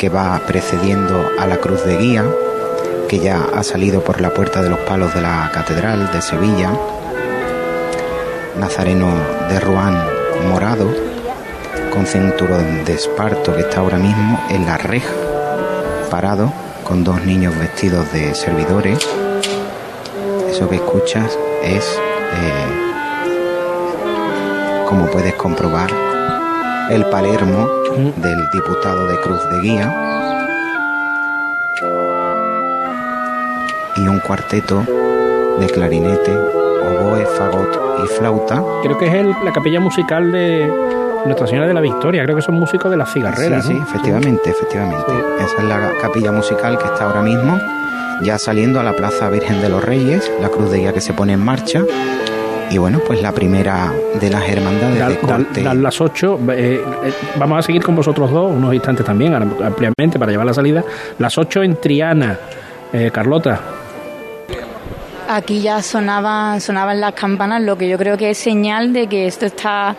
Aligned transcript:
que 0.00 0.08
va 0.08 0.40
precediendo 0.46 1.30
a 1.38 1.46
la 1.46 1.58
cruz 1.58 1.84
de 1.84 1.98
guía, 1.98 2.24
que 3.06 3.18
ya 3.18 3.44
ha 3.54 3.62
salido 3.62 4.02
por 4.02 4.22
la 4.22 4.32
puerta 4.32 4.62
de 4.62 4.70
los 4.70 4.78
palos 4.78 5.14
de 5.14 5.20
la 5.20 5.50
catedral 5.52 6.10
de 6.10 6.22
Sevilla. 6.22 6.72
Nazareno 8.58 9.12
de 9.50 9.60
Rouen 9.60 9.98
morado, 10.48 10.90
con 11.92 12.06
cinturón 12.06 12.82
de 12.86 12.94
esparto 12.94 13.54
que 13.54 13.60
está 13.60 13.80
ahora 13.80 13.98
mismo 13.98 14.42
en 14.48 14.64
la 14.64 14.78
reja, 14.78 15.12
parado, 16.10 16.50
con 16.82 17.04
dos 17.04 17.22
niños 17.22 17.54
vestidos 17.58 18.10
de 18.10 18.34
servidores. 18.34 19.06
Eso 20.48 20.66
que 20.66 20.76
escuchas 20.76 21.38
es, 21.62 21.84
eh, 22.36 22.68
como 24.88 25.10
puedes 25.10 25.34
comprobar, 25.34 25.90
el 26.88 27.04
Palermo 27.10 27.79
del 27.96 28.50
diputado 28.52 29.06
de 29.08 29.16
Cruz 29.20 29.40
de 29.50 29.60
Guía 29.60 29.92
y 33.96 34.08
un 34.08 34.18
cuarteto 34.20 34.82
de 35.58 35.66
clarinete, 35.66 36.32
oboe, 36.36 37.26
fagot 37.36 37.80
y 38.04 38.06
flauta. 38.18 38.62
Creo 38.82 38.96
que 38.98 39.06
es 39.08 39.14
el- 39.14 39.34
la 39.44 39.52
capilla 39.52 39.80
musical 39.80 40.30
de 40.32 40.72
Nuestra 41.26 41.46
Señora 41.46 41.66
de 41.66 41.74
la 41.74 41.80
Victoria, 41.80 42.22
creo 42.24 42.36
que 42.36 42.42
son 42.42 42.54
músicos 42.54 42.90
de 42.90 42.96
las 42.96 43.12
cigarreras. 43.12 43.66
Sí, 43.66 43.72
sí, 43.72 43.78
¿no? 43.78 43.84
efectivamente, 43.84 44.50
efectivamente. 44.50 45.12
Esa 45.40 45.58
es 45.58 45.64
la 45.64 45.92
capilla 46.00 46.32
musical 46.32 46.78
que 46.78 46.84
está 46.86 47.04
ahora 47.04 47.20
mismo, 47.22 47.58
ya 48.22 48.38
saliendo 48.38 48.80
a 48.80 48.82
la 48.84 48.94
Plaza 48.94 49.28
Virgen 49.28 49.60
de 49.60 49.68
los 49.68 49.84
Reyes, 49.84 50.30
la 50.40 50.48
cruz 50.48 50.70
de 50.70 50.78
guía 50.78 50.92
que 50.94 51.00
se 51.02 51.12
pone 51.12 51.34
en 51.34 51.40
marcha. 51.44 51.82
Y 52.70 52.78
bueno, 52.78 53.00
pues 53.04 53.20
la 53.20 53.32
primera 53.32 53.92
de 54.20 54.30
las 54.30 54.48
hermandades 54.48 55.18
de 55.52 55.74
las 55.74 56.00
8. 56.00 56.38
vamos 57.36 57.58
a 57.58 57.62
seguir 57.62 57.82
con 57.82 57.96
vosotros 57.96 58.30
dos 58.30 58.52
unos 58.52 58.72
instantes 58.72 59.04
también, 59.04 59.34
ampliamente, 59.34 60.18
para 60.18 60.30
llevar 60.30 60.46
la 60.46 60.54
salida. 60.54 60.84
Las 61.18 61.36
8 61.36 61.64
en 61.64 61.80
Triana. 61.80 62.38
Eh, 62.92 63.10
Carlota, 63.12 63.60
Aquí 65.32 65.60
ya 65.60 65.80
sonaban, 65.80 66.60
sonaban 66.60 67.00
las 67.00 67.12
campanas, 67.14 67.62
lo 67.62 67.78
que 67.78 67.88
yo 67.88 67.96
creo 67.96 68.16
que 68.16 68.30
es 68.30 68.38
señal 68.38 68.92
de 68.92 69.06
que 69.06 69.28
esto 69.28 69.46
está, 69.46 69.94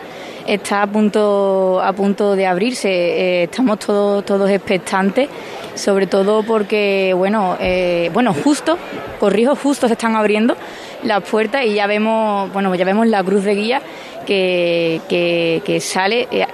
está 0.46 0.82
a 0.82 0.86
punto, 0.86 1.80
a 1.82 1.90
punto 1.94 2.36
de 2.36 2.46
abrirse. 2.46 2.90
Eh, 2.90 3.42
estamos 3.44 3.78
todos, 3.78 4.26
todos 4.26 4.50
expectantes, 4.50 5.30
sobre 5.74 6.06
todo 6.06 6.42
porque, 6.42 7.14
bueno, 7.16 7.56
eh, 7.60 8.10
bueno, 8.12 8.32
justo, 8.34 8.78
corrijo, 9.20 9.54
justo 9.56 9.86
se 9.88 9.94
están 9.94 10.16
abriendo 10.16 10.56
las 11.04 11.22
puertas 11.22 11.64
y 11.66 11.74
ya 11.74 11.86
vemos, 11.86 12.52
bueno, 12.52 12.74
ya 12.74 12.84
vemos 12.84 13.06
la 13.06 13.22
cruz 13.24 13.44
de 13.44 13.54
guía 13.54 13.82
que, 14.26 15.00
que, 15.08 15.62
que 15.64 15.80
sale. 15.80 16.28
Eh, 16.30 16.46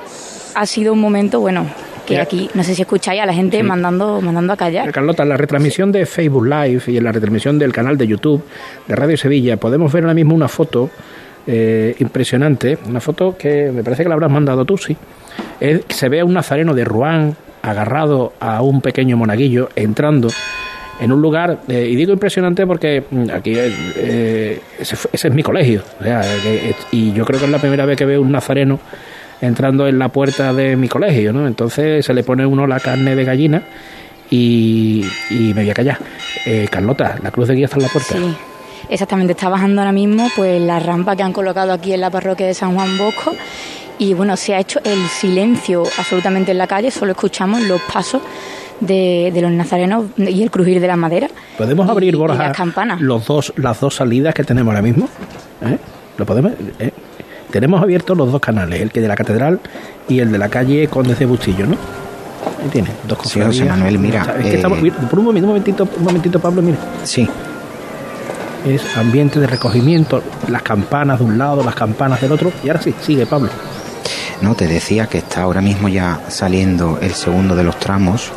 ha 0.54 0.66
sido 0.66 0.92
un 0.92 1.00
momento, 1.00 1.40
bueno, 1.40 1.66
que 2.06 2.18
aquí, 2.18 2.48
no 2.54 2.62
sé 2.64 2.74
si 2.74 2.82
escucháis 2.82 3.20
a 3.20 3.26
la 3.26 3.34
gente 3.34 3.58
Sí. 3.58 3.62
mandando, 3.62 4.20
mandando 4.22 4.54
a 4.54 4.56
callar. 4.56 4.88
Eh, 4.88 4.92
Carlota, 4.92 5.22
en 5.24 5.28
la 5.28 5.36
retransmisión 5.36 5.92
de 5.92 6.06
Facebook 6.06 6.46
Live 6.46 6.82
y 6.86 6.96
en 6.96 7.04
la 7.04 7.12
retransmisión 7.12 7.58
del 7.58 7.72
canal 7.72 7.98
de 7.98 8.06
YouTube 8.06 8.42
de 8.86 8.96
Radio 8.96 9.16
Sevilla 9.18 9.58
podemos 9.58 9.92
ver 9.92 10.04
ahora 10.04 10.14
mismo 10.14 10.34
una 10.34 10.48
foto 10.48 10.88
eh, 11.46 11.94
impresionante, 11.98 12.78
una 12.88 13.00
foto 13.00 13.36
que 13.36 13.70
me 13.72 13.82
parece 13.82 14.02
que 14.04 14.08
la 14.08 14.14
habrás 14.14 14.30
mandado 14.30 14.64
tú, 14.64 14.78
sí. 14.78 14.96
Es- 15.60 15.82
se 15.88 16.08
ve 16.08 16.20
a 16.20 16.24
un 16.24 16.32
nazareno 16.32 16.72
de 16.74 16.84
Rouen 16.84 17.36
agarrado 17.70 18.32
a 18.40 18.62
un 18.62 18.80
pequeño 18.80 19.16
monaguillo 19.16 19.68
entrando 19.76 20.28
en 21.00 21.12
un 21.12 21.22
lugar, 21.22 21.60
eh, 21.68 21.86
y 21.90 21.94
digo 21.94 22.12
impresionante 22.12 22.66
porque 22.66 23.04
mm, 23.08 23.30
aquí 23.32 23.54
eh, 23.56 23.72
eh, 23.96 24.60
ese, 24.80 24.96
es 25.12 25.32
mi 25.32 25.42
colegio, 25.44 25.82
que- 26.02 26.74
y 26.90 27.12
yo 27.12 27.24
creo 27.24 27.38
que 27.38 27.44
es 27.46 27.50
la 27.52 27.58
primera 27.58 27.84
vez 27.86 27.96
que 27.96 28.04
veo 28.04 28.20
un 28.20 28.32
nazareno 28.32 28.80
entrando 29.40 29.86
en 29.86 29.96
la 29.98 30.08
puerta 30.08 30.52
de 30.52 30.74
mi 30.74 30.88
colegio, 30.88 31.32
¿no? 31.32 31.46
Entonces 31.46 32.04
se 32.04 32.12
le 32.14 32.24
pone 32.24 32.44
uno 32.44 32.66
la 32.66 32.80
carne 32.80 33.14
de 33.14 33.24
gallina 33.24 33.62
y, 34.30 35.04
y 35.30 35.54
me 35.54 35.62
voy 35.62 35.70
a 35.70 35.74
callar. 35.74 35.98
Eh, 36.44 36.66
Carlota, 36.70 37.16
la 37.22 37.30
cruz 37.30 37.46
de 37.48 37.54
guía 37.54 37.66
está 37.66 37.76
en 37.76 37.82
la 37.84 37.88
puerta. 37.88 38.14
Sí, 38.14 38.34
exactamente. 38.90 39.32
Está 39.34 39.48
bajando 39.48 39.80
ahora 39.80 39.92
mismo 39.92 40.28
pues 40.34 40.60
la 40.60 40.80
rampa 40.80 41.14
que 41.14 41.22
han 41.22 41.32
colocado 41.32 41.72
aquí 41.72 41.92
en 41.92 42.00
la 42.00 42.10
parroquia 42.10 42.46
de 42.48 42.54
San 42.54 42.74
Juan 42.74 42.98
Bosco 42.98 43.32
y 43.98 44.14
bueno, 44.14 44.36
se 44.36 44.54
ha 44.54 44.60
hecho 44.60 44.80
el 44.84 45.06
silencio 45.08 45.82
absolutamente 45.98 46.52
en 46.52 46.58
la 46.58 46.66
calle, 46.66 46.90
solo 46.90 47.12
escuchamos 47.12 47.60
los 47.62 47.80
pasos 47.92 48.22
de, 48.80 49.30
de 49.34 49.40
los 49.42 49.50
nazarenos 49.50 50.06
y 50.16 50.42
el 50.42 50.50
crujir 50.50 50.80
de 50.80 50.86
la 50.86 50.96
madera. 50.96 51.28
¿Podemos 51.56 51.86
Y- 51.86 51.90
abrir, 51.90 52.14
y 52.14 52.16
Borja, 52.16 52.36
las 52.48 52.56
campanas. 52.56 53.00
los 53.00 53.26
dos, 53.26 53.52
las 53.56 53.80
dos 53.80 53.96
salidas 53.96 54.34
que 54.34 54.44
tenemos 54.44 54.70
ahora 54.72 54.82
mismo? 54.82 55.08
¿Eh? 55.62 55.78
¿Lo 56.16 56.24
podemos? 56.26 56.52
¿Eh? 56.78 56.90
Tenemos 57.50 57.82
abiertos 57.82 58.16
los 58.16 58.30
dos 58.30 58.40
canales, 58.40 58.80
el 58.80 58.90
que 58.92 59.00
de 59.00 59.08
la 59.08 59.16
catedral 59.16 59.58
y 60.08 60.20
el 60.20 60.30
de 60.30 60.38
la 60.38 60.48
calle 60.48 60.86
Condes 60.88 61.18
de 61.18 61.26
Bustillo, 61.26 61.66
¿no? 61.66 61.76
Ahí 62.62 62.68
tiene, 62.70 62.90
dos 63.08 63.18
Sí, 63.24 63.40
José. 63.40 63.64
Manuel, 63.64 63.98
mira, 63.98 64.22
Es 64.38 64.44
que 64.46 64.52
eh, 64.52 64.56
estamos, 64.56 64.80
mira, 64.82 64.96
por 64.96 65.18
un 65.18 65.24
momento, 65.24 65.46
un 65.46 65.50
momentito, 65.52 65.88
un 65.96 66.04
momentito, 66.04 66.38
Pablo, 66.38 66.60
mira. 66.62 66.76
Sí, 67.04 67.28
Es 68.66 68.96
ambiente 68.96 69.40
de 69.40 69.46
recogimiento, 69.46 70.22
las 70.48 70.62
campanas 70.62 71.18
de 71.20 71.24
un 71.24 71.38
lado, 71.38 71.62
las 71.64 71.74
campanas 71.74 72.20
del 72.20 72.32
otro. 72.32 72.52
Y 72.62 72.68
ahora 72.68 72.82
sí, 72.82 72.94
sigue, 73.00 73.24
Pablo. 73.26 73.48
No, 74.40 74.54
te 74.54 74.66
decía 74.66 75.06
que 75.06 75.18
está 75.18 75.42
ahora 75.42 75.60
mismo 75.60 75.88
ya 75.88 76.20
saliendo 76.28 76.98
el 77.00 77.14
segundo 77.14 77.56
de 77.56 77.64
los 77.64 77.78
tramos 77.78 78.32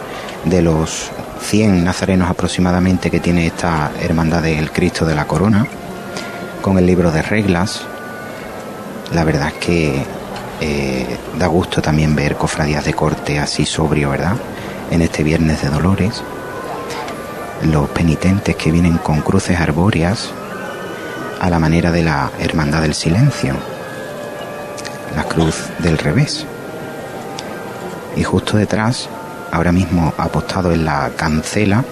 de 0.45 0.61
los 0.61 1.11
100 1.41 1.83
nazarenos 1.83 2.29
aproximadamente 2.29 3.11
que 3.11 3.19
tiene 3.19 3.47
esta 3.47 3.91
hermandad 4.01 4.41
del 4.41 4.71
Cristo 4.71 5.05
de 5.05 5.15
la 5.15 5.25
Corona, 5.25 5.67
con 6.61 6.77
el 6.77 6.85
libro 6.85 7.11
de 7.11 7.21
reglas. 7.21 7.81
La 9.13 9.23
verdad 9.23 9.49
es 9.49 9.53
que 9.55 10.03
eh, 10.61 11.17
da 11.37 11.47
gusto 11.47 11.81
también 11.81 12.15
ver 12.15 12.35
cofradías 12.35 12.85
de 12.85 12.93
corte 12.93 13.39
así 13.39 13.65
sobrio, 13.65 14.09
¿verdad? 14.09 14.35
En 14.89 15.01
este 15.01 15.23
Viernes 15.23 15.61
de 15.61 15.69
Dolores. 15.69 16.23
Los 17.63 17.89
penitentes 17.89 18.55
que 18.55 18.71
vienen 18.71 18.97
con 18.97 19.21
cruces 19.21 19.59
arbóreas 19.59 20.31
a 21.39 21.49
la 21.49 21.59
manera 21.59 21.91
de 21.91 22.03
la 22.03 22.31
Hermandad 22.39 22.81
del 22.81 22.93
Silencio, 22.93 23.55
la 25.15 25.23
cruz 25.23 25.67
del 25.79 25.97
revés. 25.97 26.45
Y 28.15 28.23
justo 28.23 28.57
detrás, 28.57 29.09
ahora 29.51 29.71
mismo 29.71 30.13
apostado 30.17 30.71
en 30.71 30.85
la 30.85 31.11
cancela, 31.15 31.83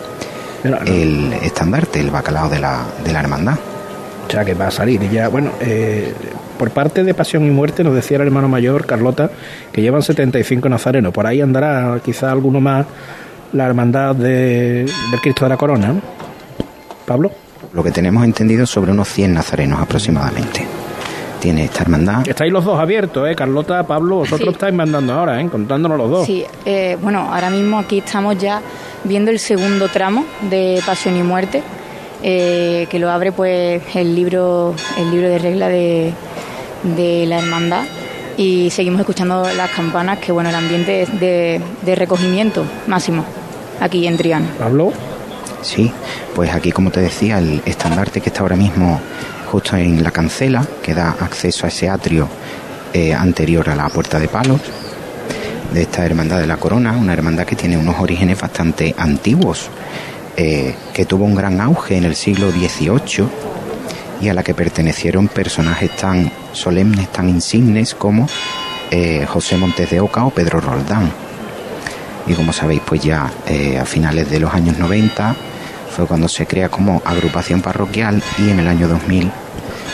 no. 0.64 0.78
el 0.86 1.34
estandarte, 1.42 2.00
el 2.00 2.12
bacalao 2.12 2.50
de 2.50 2.60
la, 2.60 2.82
de 3.04 3.14
la 3.14 3.20
hermandad. 3.22 3.56
O 4.28 4.32
sea, 4.32 4.44
que 4.46 4.54
va 4.54 4.68
a 4.68 4.72
salir. 4.72 5.02
Y 5.02 5.10
ya, 5.10 5.28
bueno, 5.30 5.52
eh, 5.60 6.14
por 6.58 6.70
parte 6.72 7.04
de 7.04 7.14
Pasión 7.14 7.46
y 7.46 7.50
Muerte 7.50 7.84
nos 7.84 7.96
decía 7.96 8.18
el 8.18 8.24
hermano 8.24 8.48
mayor, 8.48 8.86
Carlota, 8.86 9.32
que 9.72 9.82
llevan 9.82 10.04
75 10.04 10.68
nazarenos. 10.70 11.14
Por 11.14 11.26
ahí 11.26 11.42
andará 11.42 12.00
quizá 12.04 12.32
alguno 12.32 12.60
más 12.62 12.86
la 13.54 13.66
hermandad 13.66 14.14
de- 14.16 14.86
del 15.12 15.22
Cristo 15.22 15.46
de 15.46 15.50
la 15.50 15.58
Corona. 15.58 15.88
¿no? 15.94 16.02
Pablo, 17.08 17.32
Lo 17.74 17.82
que 17.84 17.92
tenemos 17.92 18.24
entendido 18.24 18.66
es 18.66 18.70
sobre 18.70 18.92
unos 18.92 19.08
100 19.08 19.34
nazarenos 19.34 19.80
aproximadamente. 19.82 20.66
Tiene 21.40 21.64
esta 21.66 21.84
hermandad. 21.84 22.28
estáis 22.28 22.52
los 22.52 22.66
dos 22.66 22.78
abiertos, 22.80 23.28
¿eh? 23.30 23.34
Carlota, 23.36 23.84
Pablo, 23.88 24.18
vosotros 24.18 24.50
Sí. 24.50 24.54
estáis 24.54 24.74
mandando 24.74 25.14
ahora, 25.14 25.40
¿eh? 25.42 25.48
Contándonos 25.50 25.98
los 25.98 26.10
dos. 26.10 26.26
Sí, 26.26 26.44
eh, 26.66 26.98
bueno, 27.02 27.30
ahora 27.34 27.50
mismo 27.50 27.80
aquí 27.80 28.00
estamos 28.00 28.38
ya 28.38 28.62
viendo 29.06 29.32
el 29.32 29.40
segundo 29.40 29.88
tramo 29.88 30.26
de 30.50 30.82
Pasión 30.86 31.16
y 31.16 31.24
Muerte, 31.24 31.64
eh, 32.24 32.88
que 32.90 33.00
lo 33.00 33.10
abre 33.10 33.32
pues 33.32 33.82
el 33.96 34.14
libro, 34.16 34.76
el 34.98 35.12
libro 35.12 35.30
de 35.30 35.40
regla 35.40 35.70
de, 35.70 36.12
de 36.98 37.26
la 37.26 37.40
hermandad 37.40 37.84
y 38.36 38.70
seguimos 38.72 39.00
escuchando 39.00 39.48
las 39.56 39.70
campanas, 39.72 40.20
que 40.20 40.34
bueno, 40.34 40.50
el 40.50 40.56
ambiente 40.56 41.04
es 41.04 41.20
de, 41.20 41.62
de 41.84 41.96
recogimiento 41.96 42.66
máximo 42.88 43.24
aquí 43.80 44.06
en 44.08 44.18
Triana. 44.18 44.48
Pablo, 44.60 44.92
Sí, 45.62 45.92
pues 46.36 46.54
aquí 46.54 46.72
como 46.72 46.90
te 46.90 47.02
decía, 47.02 47.38
el 47.40 47.62
estandarte 47.66 48.22
que 48.22 48.30
está 48.30 48.42
ahora 48.42 48.56
mismo 48.56 49.00
justo 49.50 49.76
en 49.76 50.04
la 50.04 50.12
cancela, 50.12 50.66
que 50.84 50.94
da 50.94 51.10
acceso 51.10 51.66
a 51.66 51.70
ese 51.70 51.90
atrio 51.90 52.28
eh, 52.94 53.14
anterior 53.14 53.70
a 53.70 53.76
la 53.76 53.90
puerta 53.90 54.20
de 54.20 54.28
palos 54.28 54.62
de 55.74 55.82
esta 55.84 56.06
hermandad 56.06 56.40
de 56.40 56.48
la 56.48 56.58
corona, 56.58 56.94
una 56.94 57.14
hermandad 57.14 57.46
que 57.46 57.56
tiene 57.56 57.78
unos 57.78 58.00
orígenes 58.00 58.40
bastante 58.40 58.96
antiguos, 58.98 59.70
eh, 60.38 60.76
que 60.94 61.06
tuvo 61.06 61.26
un 61.26 61.36
gran 61.36 61.60
auge 61.62 61.98
en 61.98 62.06
el 62.06 62.16
siglo 62.16 62.52
XVIII 62.52 63.28
y 64.22 64.30
a 64.30 64.34
la 64.34 64.44
que 64.44 64.54
pertenecieron 64.54 65.28
personajes 65.28 65.96
tan 65.96 66.32
solemnes, 66.54 67.12
tan 67.12 67.30
insignes 67.30 67.94
como 67.94 68.28
eh, 68.92 69.26
José 69.28 69.58
Montes 69.58 69.90
de 69.90 70.00
Oca 70.00 70.26
o 70.26 70.30
Pedro 70.30 70.60
Roldán. 70.60 71.12
Y 72.28 72.34
como 72.34 72.54
sabéis, 72.54 72.82
pues 72.86 73.02
ya 73.02 73.32
a 73.80 73.86
finales 73.86 74.30
de 74.30 74.40
los 74.40 74.54
años 74.54 74.78
90 74.78 75.36
fue 75.96 76.06
cuando 76.06 76.28
se 76.28 76.46
crea 76.46 76.70
como 76.70 77.02
agrupación 77.04 77.62
parroquial 77.62 78.22
y 78.38 78.50
en 78.50 78.60
el 78.60 78.68
año 78.68 78.88
2000 78.88 79.32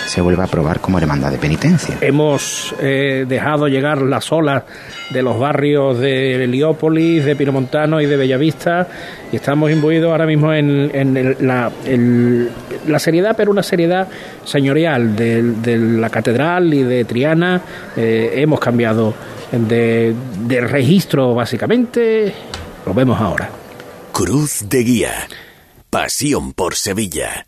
se 0.06 0.22
vuelve 0.22 0.42
a 0.42 0.46
aprobar 0.46 0.80
como 0.80 0.98
hermandad 0.98 1.32
de 1.32 1.38
penitencia. 1.38 1.98
hemos 2.02 2.74
eh, 2.80 3.26
dejado 3.28 3.68
llegar 3.68 4.02
las 4.02 4.32
olas 4.32 4.64
de 5.12 5.22
los 5.22 5.38
barrios 5.40 6.00
de 6.00 6.44
Heliópolis, 6.44 7.26
de 7.26 7.36
Pinomontano 7.36 8.00
y 8.02 8.06
de 8.06 8.16
Bellavista 8.18 8.88
y 9.32 9.36
estamos 9.36 9.72
imbuidos 9.72 10.12
ahora 10.12 10.26
mismo 10.26 10.54
en, 10.54 10.92
en 10.94 11.18
el- 11.18 11.38
la, 11.42 11.72
el- 11.86 12.50
la 12.88 13.00
seriedad, 13.00 13.36
pero 13.36 13.52
una 13.52 13.64
seriedad 13.64 14.08
señorial 14.44 15.16
de, 15.16 15.42
de 15.42 15.78
la 15.78 16.10
catedral 16.10 16.74
y 16.74 16.84
de 16.84 17.04
Triana. 17.06 17.62
Eh, 17.98 18.34
hemos 18.36 18.60
cambiado 18.60 19.14
de, 19.52 20.14
de 20.48 20.62
registro 20.62 21.34
básicamente 21.34 22.34
Lo 22.86 22.94
vemos 22.94 23.20
ahora. 23.20 23.50
Cruz 24.12 24.66
de 24.70 24.80
Guía. 24.84 25.12
Pasión 25.90 26.54
por 26.54 26.76
Sevilla. 26.76 27.48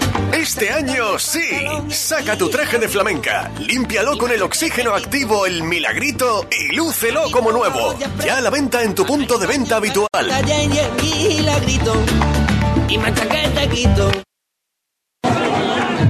Este 0.33 0.71
año 0.71 1.19
sí. 1.19 1.65
Saca 1.89 2.37
tu 2.37 2.49
traje 2.49 2.79
de 2.79 2.87
flamenca, 2.87 3.51
límpialo 3.59 4.17
con 4.17 4.31
el 4.31 4.41
oxígeno 4.41 4.93
activo 4.93 5.45
El 5.45 5.63
Milagrito 5.63 6.47
y 6.49 6.75
lúcelo 6.75 7.29
como 7.31 7.51
nuevo. 7.51 7.95
Ya 8.23 8.37
a 8.37 8.41
la 8.41 8.49
venta 8.49 8.83
en 8.83 8.95
tu 8.95 9.05
punto 9.05 9.37
de 9.37 9.47
venta 9.47 9.77
habitual. 9.77 10.29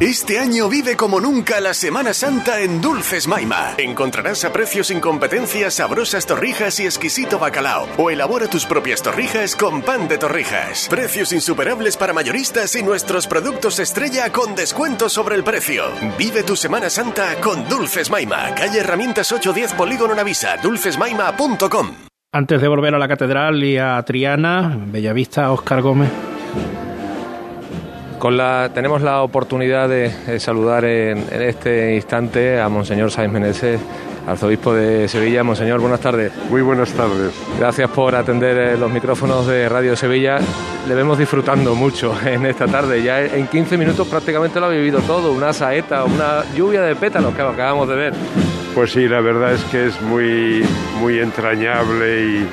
Este 0.02 0.40
año 0.40 0.68
vive 0.68 0.98
como 0.98 1.22
nunca 1.22 1.62
la 1.62 1.76
Semana 1.76 2.12
Santa 2.16 2.60
en 2.60 2.82
Dulces 2.82 3.28
Maima. 3.28 3.76
Encontrarás 3.78 4.44
a 4.44 4.52
precios 4.52 4.88
sin 4.88 5.00
competencia 5.00 5.70
sabrosas 5.70 6.26
torrijas 6.26 6.80
y 6.80 6.86
exquisito 6.86 7.38
bacalao. 7.38 7.88
O 8.00 8.10
elabora 8.10 8.48
tus 8.48 8.66
propias 8.66 9.04
torrijas 9.04 9.56
con 9.56 9.84
pan 9.84 10.08
de 10.08 10.18
torrijas. 10.18 10.88
Precios 10.90 11.32
insuperables 11.34 11.98
para 11.98 12.14
mayoristas 12.14 12.76
y 12.76 12.82
nuestros 12.82 13.28
productos 13.28 13.78
estrella 13.78 14.32
con 14.32 14.56
descuento 14.56 15.08
sobre 15.08 15.36
el 15.36 15.44
precio. 15.44 15.84
Vive 16.18 16.42
tu 16.42 16.56
Semana 16.56 16.90
Santa 16.90 17.36
con 17.40 17.70
Dulces 17.70 18.10
Maima. 18.10 18.56
Calle 18.56 18.80
Herramientas 18.80 19.32
810 19.32 19.76
Polígono 19.76 20.16
Navisa. 20.16 20.58
Dulcesmaima.com. 20.58 21.92
Antes 22.34 22.60
de 22.60 22.68
volver 22.68 22.96
a 22.96 22.98
la 22.98 23.08
catedral 23.08 23.64
y 23.64 23.78
a 23.78 24.02
Triana, 24.02 24.76
Bellavista, 24.84 25.52
Óscar 25.52 25.84
Gómez 25.84 26.10
tenemos 28.74 29.02
la 29.02 29.24
oportunidad 29.24 29.90
de, 29.90 30.40
saludar 30.40 30.86
en, 30.86 31.26
este 31.32 31.96
instante 31.96 32.62
a 32.62 32.70
Monseñor 32.70 33.10
Sáenz 33.10 33.34
Meneses, 33.34 33.82
arzobispo 34.28 34.76
de 34.76 35.08
Sevilla. 35.08 35.44
Monseñor, 35.44 35.80
buenas 35.80 36.02
tardes. 36.02 36.32
Muy 36.48 36.62
buenas 36.62 36.92
tardes. 36.92 37.34
Gracias 37.58 37.90
por 37.90 38.14
atender 38.16 38.58
eh, 38.58 38.78
los 38.78 38.92
micrófonos 38.92 39.48
de 39.48 39.68
Radio 39.68 39.96
Sevilla. 39.96 40.40
Le 40.88 40.94
vemos 40.94 41.18
disfrutando 41.18 41.74
mucho 41.74 42.14
en 42.26 42.46
esta 42.46 42.68
tarde. 42.68 43.02
Ya 43.02 43.22
en 43.22 43.48
15 43.48 43.76
minutos 43.78 44.08
prácticamente 44.08 44.60
lo 44.60 44.68
ha 44.68 44.70
vivido 44.70 45.00
todo, 45.00 45.32
una 45.32 45.52
saeta, 45.52 46.04
una 46.04 46.44
lluvia 46.56 46.84
de 46.84 46.96
pétalos 46.96 47.34
que 47.34 47.42
acabamos 47.42 47.90
de 47.90 47.96
ver. 47.96 48.14
Pues 48.74 48.92
sí, 48.92 49.08
la 49.08 49.20
verdad 49.20 49.54
es 49.54 49.64
que 49.66 49.88
es 49.88 50.02
muy, 50.02 50.64
muy 51.00 51.20
entrañable 51.20 52.26
y, 52.26 52.48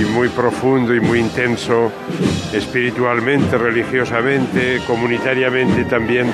y 0.00 0.04
muy 0.04 0.28
profundo 0.28 0.94
y 0.94 1.00
muy 1.00 1.18
intenso 1.18 1.90
espiritualmente, 2.52 3.56
religiosamente, 3.56 4.80
comunitariamente 4.86 5.84
también, 5.84 6.32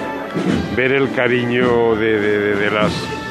ver 0.76 0.93
el 0.93 1.12
cariño 1.12 1.94
de, 1.94 2.19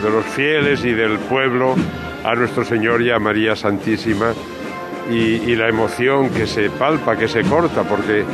de 0.04 0.10
los 0.10 0.26
fieles 0.26 0.84
y 0.86 0.92
del 0.92 1.18
pueblo 1.20 1.76
a 2.24 2.36
nuestro 2.36 2.66
Señor 2.66 3.02
y 3.02 3.12
a 3.12 3.20
María 3.20 3.56
Santísima. 3.56 4.34
Y, 5.10 5.56
la 5.56 5.70
emoción 5.70 6.30
que 6.30 6.46
se 6.46 6.70
palpa, 6.70 7.16
que 7.16 7.30
se 7.30 7.42
corta, 7.44 7.84
porque 7.84 8.26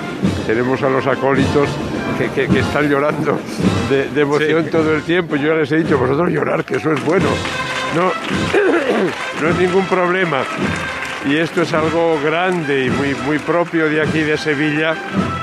tenemos 0.48 0.82
a 0.82 0.90
los 0.90 1.06
acólitos 1.06 1.70
que, 2.18 2.60
están 2.60 2.90
llorando 2.90 3.40
de, 3.90 4.22
emoción 4.22 4.70
todo 4.70 4.94
el 4.96 5.04
tiempo. 5.04 5.36
Yo 5.36 5.50
ya 5.50 5.56
les 5.56 5.72
he 5.72 5.78
dicho, 5.78 5.98
vosotros 5.98 6.30
llorar, 6.30 6.64
que 6.64 6.78
eso 6.78 6.92
es 6.92 7.04
bueno. 7.04 7.28
No, 7.96 8.12
no 9.42 9.50
es 9.50 9.58
ningún 9.58 9.86
problema 9.86 10.44
y 11.26 11.38
esto 11.38 11.62
es 11.62 11.74
algo 11.74 12.20
grande 12.24 12.86
y 12.86 12.90
muy, 12.90 13.16
muy 13.26 13.40
propio 13.40 13.90
de 13.90 14.02
aquí 14.02 14.20
de 14.20 14.38
Sevilla. 14.38 14.96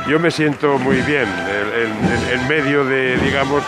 Yo 0.09 0.19
me 0.19 0.31
siento 0.31 0.79
muy 0.79 1.01
bien 1.03 1.27
en, 2.33 2.49
medio 2.49 2.85
de, 2.85 3.17
digamos, 3.19 3.63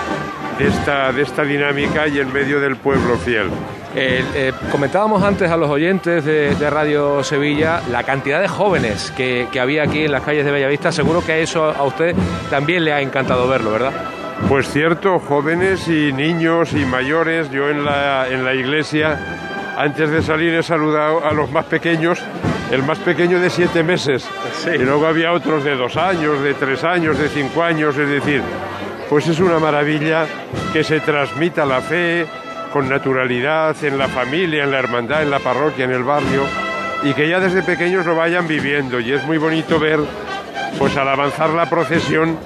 de 0.58 0.68
esta, 0.68 1.12
de 1.12 1.22
esta 1.22 1.42
dinámica 1.42 2.06
y 2.08 2.18
en 2.18 2.32
medio 2.32 2.60
del 2.60 2.76
pueblo 2.76 3.16
fiel. 3.16 3.48
Eh, 3.94 4.24
eh, 4.34 4.52
comentábamos 4.70 5.22
antes 5.22 5.50
a 5.50 5.56
los 5.56 5.68
oyentes 5.68 6.24
de, 6.24 6.70
Radio 6.70 7.22
Sevilla 7.22 7.82
la 7.90 8.02
cantidad 8.04 8.40
de 8.40 8.48
jóvenes 8.48 9.12
que, 9.14 9.48
que, 9.52 9.60
había 9.60 9.82
aquí 9.82 10.04
en 10.04 10.12
las 10.12 10.22
calles 10.22 10.44
de 10.44 10.50
Bellavista. 10.50 10.90
Seguro 10.90 11.22
que 11.24 11.32
a 11.32 11.38
eso 11.38 11.64
a 11.64 11.82
usted 11.82 12.14
también 12.48 12.84
le 12.84 12.92
ha 12.92 13.00
encantado 13.02 13.46
verlo, 13.46 13.72
¿verdad? 13.72 13.92
Pues 14.48 14.70
cierto, 14.70 15.18
jóvenes 15.18 15.88
y 15.88 16.12
niños 16.12 16.72
y 16.72 16.84
mayores. 16.84 17.50
Yo 17.50 17.68
en 17.68 17.84
la, 17.84 18.28
en 18.28 18.44
la 18.44 18.54
iglesia 18.54 19.18
antes 19.76 20.10
de 20.10 20.22
salir 20.22 20.54
he 20.54 20.62
saludado 20.62 21.24
a 21.24 21.32
los 21.32 21.50
más 21.50 21.66
pequeños, 21.66 22.22
el 22.70 22.82
más 22.82 22.98
pequeño 22.98 23.40
de 23.40 23.50
siete 23.50 23.82
meses. 23.82 24.28
Y 24.66 24.78
luego 24.78 25.06
había 25.06 25.32
otros 25.32 25.64
de 25.64 25.76
dos 25.76 25.96
años, 25.96 26.42
de 26.42 26.54
tres 26.54 26.84
años, 26.84 27.18
de 27.18 27.28
cinco 27.28 27.62
años, 27.62 27.96
es 27.96 28.08
decir, 28.08 28.42
pues 29.08 29.28
es 29.28 29.40
una 29.40 29.58
maravilla 29.58 30.26
que 30.72 30.82
se 30.82 31.00
transmita 31.00 31.64
la 31.64 31.80
fe 31.80 32.26
con 32.72 32.88
naturalidad 32.88 33.76
en 33.84 33.98
la 33.98 34.08
familia, 34.08 34.64
en 34.64 34.70
la 34.70 34.78
hermandad, 34.78 35.22
en 35.22 35.30
la 35.30 35.38
parroquia, 35.38 35.84
en 35.84 35.92
el 35.92 36.02
barrio, 36.02 36.44
y 37.02 37.12
que 37.14 37.28
ya 37.28 37.40
desde 37.40 37.62
pequeños 37.62 38.06
lo 38.06 38.16
vayan 38.16 38.48
viviendo. 38.48 39.00
Y 39.00 39.12
es 39.12 39.24
muy 39.24 39.38
bonito 39.38 39.78
ver, 39.78 40.00
pues 40.78 40.96
al 40.96 41.08
avanzar 41.08 41.50
la 41.50 41.68
procesión, 41.68 42.38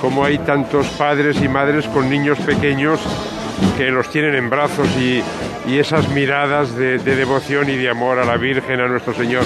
como 0.00 0.24
hay 0.24 0.38
tantos 0.38 0.86
padres 0.90 1.40
y 1.42 1.48
madres 1.48 1.86
con 1.86 2.08
niños 2.08 2.38
pequeños 2.38 3.00
que 3.76 3.90
los 3.90 4.10
tienen 4.10 4.34
en 4.34 4.48
brazos 4.48 4.88
y, 4.96 5.22
y 5.66 5.78
esas 5.78 6.08
miradas 6.08 6.74
de, 6.74 6.98
devoción 6.98 7.68
y 7.68 7.76
de 7.76 7.90
amor 7.90 8.18
a 8.18 8.24
la 8.24 8.36
Virgen, 8.36 8.80
a 8.80 8.88
nuestro 8.88 9.14
Señor. 9.14 9.44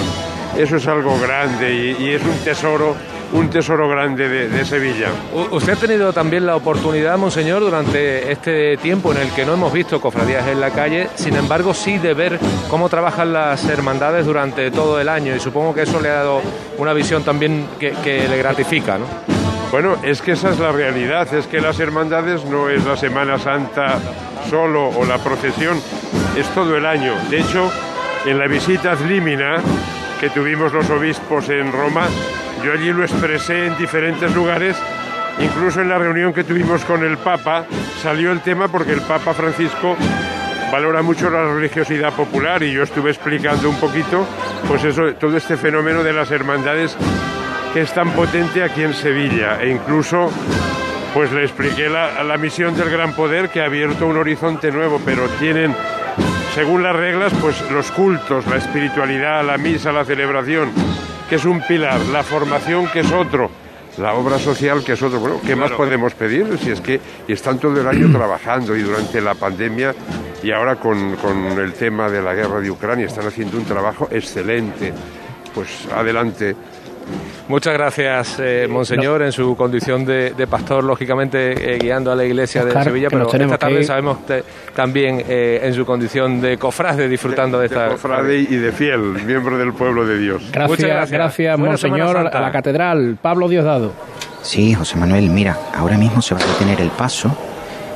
Eso 0.57 0.77
es 0.77 0.87
algo 0.87 1.19
grande 1.19 1.95
y, 1.99 2.09
es 2.09 2.23
un 2.23 2.37
tesoro, 2.43 2.95
un 3.33 3.49
tesoro 3.49 3.89
grande 3.89 4.27
de, 4.27 4.65
Sevilla. 4.65 5.09
Usted 5.51 5.73
ha 5.73 5.75
tenido 5.75 6.13
también 6.13 6.45
la 6.45 6.55
oportunidad, 6.55 7.17
Monseñor, 7.17 7.61
durante 7.61 8.31
este 8.31 8.77
tiempo 8.77 9.11
en 9.11 9.19
el 9.19 9.29
que 9.31 9.45
no 9.45 9.53
hemos 9.53 9.71
visto 9.71 9.99
cofradías 9.99 10.47
en 10.47 10.59
la 10.59 10.71
calle, 10.71 11.09
sin 11.15 11.35
embargo 11.35 11.73
sí 11.73 11.97
de 11.97 12.13
ver 12.13 12.39
cómo 12.69 12.89
trabajan 12.89 13.33
las 13.33 13.63
hermandades 13.65 14.25
durante 14.25 14.71
todo 14.71 14.99
el 14.99 15.09
año 15.09 15.35
y 15.35 15.39
supongo 15.39 15.73
que 15.73 15.83
eso 15.83 15.99
le 15.99 16.09
ha 16.09 16.15
dado 16.15 16.41
una 16.77 16.93
visión 16.93 17.23
también 17.23 17.67
que, 17.79 17.91
que 18.03 18.27
le 18.27 18.37
gratifica, 18.37 18.97
¿no? 18.97 19.05
Bueno, 19.71 19.97
es 20.03 20.21
que 20.21 20.33
esa 20.33 20.51
es 20.51 20.59
la 20.59 20.71
realidad, 20.71 21.31
es 21.33 21.47
que 21.47 21.59
las 21.59 21.79
hermandades 21.79 22.45
no 22.45 22.69
es 22.69 22.85
la 22.85 22.95
Semana 22.95 23.37
Santa 23.37 23.99
solo 24.49 24.89
o 24.89 25.05
la 25.05 25.17
procesión, 25.17 25.81
es 26.37 26.47
todo 26.53 26.77
el 26.77 26.85
año. 26.85 27.13
De 27.29 27.39
hecho, 27.39 27.69
en 28.25 28.39
la 28.39 28.47
visita 28.47 28.93
a 28.93 28.95
Límina 28.95 29.57
que 30.19 30.29
tuvimos 30.29 30.71
los 30.71 30.89
obispos 30.89 31.49
en 31.49 31.71
Roma, 31.71 32.07
yo 32.65 32.73
allí 32.73 32.91
lo 32.91 33.03
expresé 33.03 33.67
en 33.67 33.77
diferentes 33.77 34.33
lugares, 34.33 34.75
incluso 35.39 35.81
en 35.81 35.89
la 35.89 35.99
reunión 35.99 36.33
que 36.33 36.43
tuvimos 36.43 36.83
con 36.83 37.03
el 37.03 37.15
Papa, 37.17 37.65
salió 38.01 38.31
el 38.31 38.41
tema 38.41 38.67
porque 38.69 38.93
el 38.93 39.01
Papa 39.01 39.35
Francisco 39.35 39.95
valora 40.71 41.03
mucho 41.03 41.29
la 41.29 41.45
religiosidad 41.45 42.11
popular 42.13 42.63
y 42.63 42.73
yo 42.73 42.81
estuve 42.81 43.11
explicando 43.11 43.69
un 43.69 43.79
poquito 43.79 44.25
pues 44.67 44.83
eso, 44.83 45.13
todo 45.13 45.37
este 45.37 45.57
fenómeno 45.57 46.01
de 46.01 46.11
las 46.11 46.31
hermandades 46.31 46.97
que 47.71 47.81
es 47.81 47.93
tan 47.93 48.09
potente 48.13 48.63
aquí 48.63 48.81
en 48.81 48.95
Sevilla. 48.95 49.61
E 49.61 49.69
incluso 49.69 50.31
pues 51.13 51.31
le 51.31 51.43
expliqué 51.43 51.87
la, 51.87 52.23
la 52.23 52.37
misión 52.37 52.75
del 52.75 52.89
gran 52.89 53.13
poder 53.13 53.49
que 53.49 53.61
ha 53.61 53.65
abierto 53.65 54.07
un 54.07 54.17
horizonte 54.17 54.71
nuevo, 54.71 54.99
pero 55.05 55.27
tienen, 55.39 55.75
según 56.55 56.81
las 56.81 56.95
reglas, 56.95 57.31
pues 57.39 57.69
los 57.69 57.91
cultos, 57.91 58.47
la 58.47 58.55
espiritualidad, 58.55 59.45
la 59.45 59.59
misa, 59.59 59.91
la 59.91 60.03
celebración, 60.03 60.71
que 61.29 61.35
es 61.35 61.45
un 61.45 61.61
pilar, 61.61 61.99
la 62.11 62.23
formación, 62.23 62.87
que 62.87 62.99
es 62.99 63.11
otro, 63.11 63.49
la 63.97 64.13
obra 64.13 64.37
social, 64.37 64.83
que 64.83 64.93
es 64.93 65.01
otro. 65.01 65.19
Bueno, 65.19 65.39
¿qué 65.45 65.55
más 65.55 65.71
podemos 65.71 66.13
pedir? 66.13 66.57
Si 66.59 66.71
es 66.71 66.81
que 66.81 66.99
están 67.27 67.59
todo 67.59 67.79
el 67.79 67.87
año 67.87 68.11
trabajando 68.17 68.75
y 68.75 68.81
durante 68.81 69.21
la 69.21 69.35
pandemia 69.35 69.93
y 70.43 70.51
ahora 70.51 70.75
con, 70.75 71.15
con 71.15 71.59
el 71.59 71.73
tema 71.73 72.09
de 72.09 72.21
la 72.21 72.33
guerra 72.33 72.59
de 72.59 72.69
Ucrania 72.69 73.05
están 73.07 73.27
haciendo 73.27 73.57
un 73.57 73.65
trabajo 73.65 74.07
excelente. 74.11 74.93
Pues 75.53 75.87
adelante 75.93 76.55
Muchas 77.47 77.73
gracias, 77.73 78.37
eh, 78.39 78.67
Monseñor, 78.67 79.21
en 79.21 79.31
su 79.31 79.55
condición 79.55 80.03
de, 80.03 80.31
de 80.31 80.47
pastor, 80.47 80.83
lógicamente 80.83 81.75
eh, 81.75 81.77
guiando 81.79 82.11
a 82.11 82.15
la 82.15 82.25
iglesia 82.25 82.63
Oscar, 82.63 82.79
de 82.79 82.83
Sevilla, 82.85 83.07
pero 83.11 83.31
esta 83.31 83.57
tarde 83.59 83.83
sabemos 83.83 84.25
te- 84.25 84.43
también 84.75 85.23
eh, 85.27 85.59
en 85.63 85.73
su 85.75 85.85
condición 85.85 86.41
de 86.41 86.57
cofrade 86.57 87.07
disfrutando 87.07 87.59
de, 87.59 87.67
esta. 87.67 87.89
Cofrade 87.89 88.35
y 88.39 88.55
de 88.55 88.71
fiel, 88.71 88.99
miembro 89.25 89.57
del 89.59 89.73
pueblo 89.73 90.05
de 90.07 90.17
Dios. 90.17 90.41
Gracias, 90.51 90.79
Muchas 90.79 91.11
gracias, 91.11 91.59
Monseñor, 91.59 92.17
a 92.17 92.41
la 92.41 92.51
catedral. 92.51 93.17
Pablo 93.21 93.47
Diosdado. 93.47 93.91
Sí, 94.41 94.73
José 94.73 94.97
Manuel, 94.97 95.29
mira, 95.29 95.57
ahora 95.75 95.97
mismo 95.97 96.21
se 96.23 96.33
va 96.35 96.41
a 96.41 96.45
detener 96.45 96.81
el 96.81 96.89
paso 96.89 97.35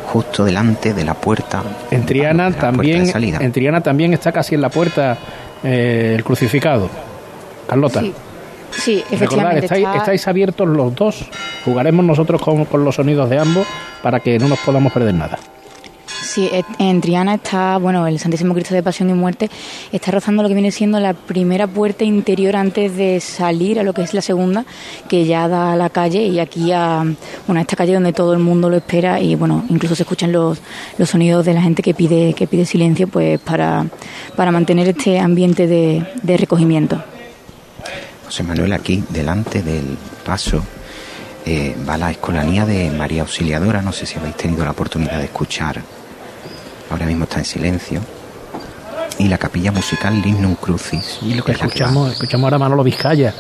justo 0.06 0.44
delante 0.46 0.94
de 0.94 1.04
la 1.06 1.14
puerta. 1.16 1.64
En 1.92 2.06
Triana 2.06 2.50
vamos, 2.50 2.56
de 2.56 2.62
la 2.62 2.72
puerta 2.72 2.78
también, 2.78 3.06
de 3.06 3.12
salida. 3.12 3.38
en 3.42 3.52
Triana 3.52 3.82
también 3.82 4.14
está 4.14 4.32
casi 4.32 4.56
en 4.56 4.62
la 4.62 4.70
puerta 4.70 5.18
eh, 5.64 6.14
el 6.16 6.24
crucificado. 6.24 6.90
Carlota. 7.68 8.00
Sí, 8.02 8.14
sí 8.72 8.98
Recordad, 9.12 9.14
efectivamente. 9.14 9.66
estáis, 9.66 9.86
está- 9.86 9.98
estáis 9.98 10.28
abiertos 10.28 10.68
los 10.68 10.96
dos. 10.96 11.26
Jugaremos 11.66 12.06
nosotros 12.06 12.42
con, 12.42 12.66
con 12.66 12.84
los 12.86 12.96
sonidos 12.96 13.30
de 13.30 13.40
ambos 13.40 13.66
para 14.02 14.20
que 14.20 14.40
no 14.40 14.48
nos 14.48 14.60
podamos 14.60 14.92
perder 14.94 15.14
nada. 15.16 15.38
Sí, 16.22 16.50
en 16.78 17.02
Triana 17.02 17.36
está, 17.36 17.78
bueno, 17.78 18.06
el 18.06 18.20
Santísimo 18.20 18.54
Cristo 18.54 18.76
de 18.76 18.84
Pasión 18.84 19.10
y 19.10 19.14
Muerte 19.14 19.50
está 19.92 20.12
rozando 20.12 20.44
lo 20.44 20.50
que 20.50 20.54
viene 20.54 20.70
siendo 20.70 21.00
la 21.00 21.14
primera 21.14 21.66
puerta 21.66 22.04
interior 22.04 22.56
antes 22.56 22.96
de 22.98 23.20
salir 23.20 23.80
a 23.80 23.84
lo 23.84 23.94
que 23.94 24.04
es 24.04 24.14
la 24.14 24.22
segunda, 24.22 24.64
que 25.08 25.26
ya 25.26 25.48
da 25.48 25.74
a 25.74 25.76
la 25.76 25.90
calle 25.90 26.24
y 26.28 26.40
aquí 26.40 26.72
a, 26.72 27.04
bueno, 27.48 27.60
a 27.60 27.62
esta 27.62 27.76
calle 27.76 27.94
donde 27.94 28.14
todo 28.14 28.34
el 28.34 28.40
mundo 28.40 28.70
lo 28.70 28.78
espera 28.78 29.20
y 29.20 29.34
bueno, 29.36 29.64
incluso 29.70 29.96
se 29.96 30.04
escuchan 30.04 30.32
los, 30.32 30.60
los 31.00 31.10
sonidos 31.10 31.46
de 31.46 31.54
la 31.54 31.62
gente 31.62 31.82
que 31.82 31.96
pide, 31.96 32.34
que 32.34 32.46
pide 32.48 32.66
silencio 32.66 33.08
pues 33.08 33.40
para, 33.40 33.86
para 34.36 34.52
mantener 34.52 34.88
este 34.90 35.20
ambiente 35.20 35.66
de, 35.68 36.06
de 36.22 36.38
recogimiento. 36.38 37.02
José 38.30 38.44
Manuel, 38.44 38.74
aquí 38.74 39.04
delante 39.10 39.64
del 39.64 39.98
paso 40.24 40.64
eh, 41.48 41.76
va 41.90 41.98
la 41.98 42.12
escolanía 42.12 42.64
de 42.64 42.92
María 42.92 43.24
Auxiliadora. 43.24 43.82
No 43.82 43.92
sé 43.92 44.06
si 44.06 44.20
habéis 44.20 44.36
tenido 44.36 44.64
la 44.64 44.70
oportunidad 44.70 45.18
de 45.18 45.24
escuchar. 45.24 45.82
Ahora 46.92 47.08
mismo 47.08 47.24
está 47.24 47.40
en 47.40 47.46
silencio. 47.46 48.02
Y 49.18 49.30
la 49.30 49.40
capilla 49.40 49.72
musical 49.72 50.22
Lignum 50.22 50.54
Crucis. 50.54 51.18
Y 51.24 51.34
lo 51.34 51.44
que 51.44 51.54
escuchamos, 51.54 52.12
escuchamos 52.12 52.44
ahora 52.44 52.60
Manolo 52.60 52.84
Vizcaya 52.84 53.34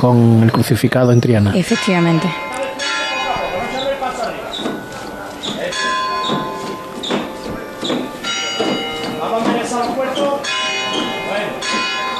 con 0.00 0.40
el 0.44 0.52
crucificado 0.52 1.10
en 1.10 1.20
Triana. 1.20 1.58
Efectivamente. 1.58 2.28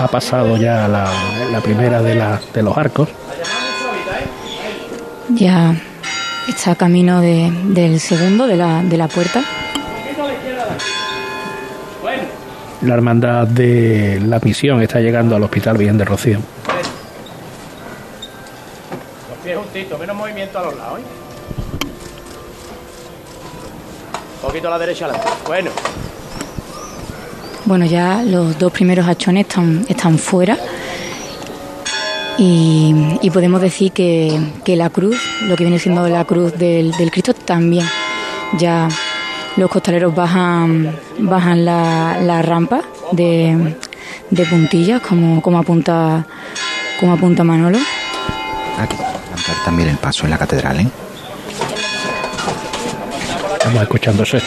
Ha 0.03 0.09
pasado 0.09 0.57
ya 0.57 0.89
la, 0.89 1.09
la 1.53 1.61
primera 1.61 2.03
de, 2.03 2.15
la, 2.17 2.41
de 2.53 2.63
los 2.63 2.77
arcos. 2.77 3.09
Ya 5.31 5.75
está 6.49 6.75
camino 6.75 7.21
de- 7.21 7.53
del 7.67 8.01
segundo, 8.01 8.47
de 8.49 8.57
la, 8.57 8.83
de 8.83 8.97
la 8.97 9.07
puerta. 9.09 9.43
La 12.83 12.95
hermandad 12.95 13.47
de 13.47 14.21
la 14.27 14.41
misión 14.43 14.83
está 14.83 14.99
llegando 14.99 15.37
al 15.37 15.43
Hospital 15.45 15.79
Virgen 15.79 15.99
de 15.99 16.05
Rocío. 16.05 16.41
Los 19.31 19.39
pies 19.45 19.57
juntitos, 19.57 20.01
menos 20.01 20.17
movimiento 20.17 20.59
a 20.59 20.63
los 20.65 20.77
lados, 20.77 20.99
¿eh? 20.99 21.03
Un 24.43 24.49
poquito 24.49 24.67
a 24.67 24.71
la 24.73 24.79
derecha 24.81 25.05
adelante. 25.05 25.29
Bueno, 25.47 25.71
Bueno, 27.73 27.87
ya 27.87 28.23
los 28.23 28.59
dos 28.59 28.71
primeros 28.71 29.07
hachones 29.07 29.47
están, 29.49 29.87
están 29.89 30.19
fuera 30.19 30.59
y, 32.37 32.95
y 33.23 33.31
podemos 33.31 33.63
decir 33.63 33.93
que, 33.93 34.39
que 34.63 34.77
la 34.77 34.91
cruz, 34.91 35.17
lo 35.49 35.57
que 35.57 35.65
viene 35.65 35.79
siendo 35.79 36.07
la 36.07 36.27
cruz 36.27 36.53
del, 36.59 36.93
del 36.93 37.11
Cristo, 37.11 37.33
también 37.33 37.89
ya 38.59 38.91
los 39.57 39.71
costaleros 39.71 40.15
bajan, 40.15 40.95
bajan 41.21 41.65
la, 41.65 42.19
la 42.21 42.43
rampa 42.43 42.83
de, 43.13 43.75
de 44.29 44.45
puntillas, 44.45 45.01
como, 45.01 45.41
como, 45.41 45.59
apunta, 45.59 46.27
como 47.01 47.15
apunta 47.15 47.43
Manolo. 47.43 47.79
Aquí 48.79 48.97
también 49.65 49.89
el 49.89 49.97
paso 49.97 50.25
en 50.25 50.31
la 50.31 50.37
catedral, 50.37 50.79
¿eh? 50.79 50.89
Estamos 53.55 53.81
escuchando 53.81 54.25
eso 54.25 54.37
es 54.37 54.43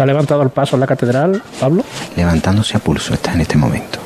Se 0.00 0.04
ha 0.04 0.06
levantado 0.06 0.40
el 0.42 0.48
paso 0.48 0.76
en 0.76 0.80
la 0.80 0.86
catedral, 0.86 1.42
Pablo. 1.60 1.84
Levantándose 2.16 2.74
a 2.74 2.80
pulso 2.80 3.12
está 3.12 3.34
en 3.34 3.42
este 3.42 3.58
momento. 3.58 3.98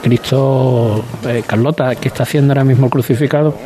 Cristo, 0.00 1.04
eh, 1.26 1.42
Carlota, 1.44 1.96
¿qué 1.96 2.06
está 2.06 2.22
haciendo 2.22 2.52
ahora 2.52 2.62
mismo 2.62 2.86
el 2.86 2.92
crucificado? 2.92 3.56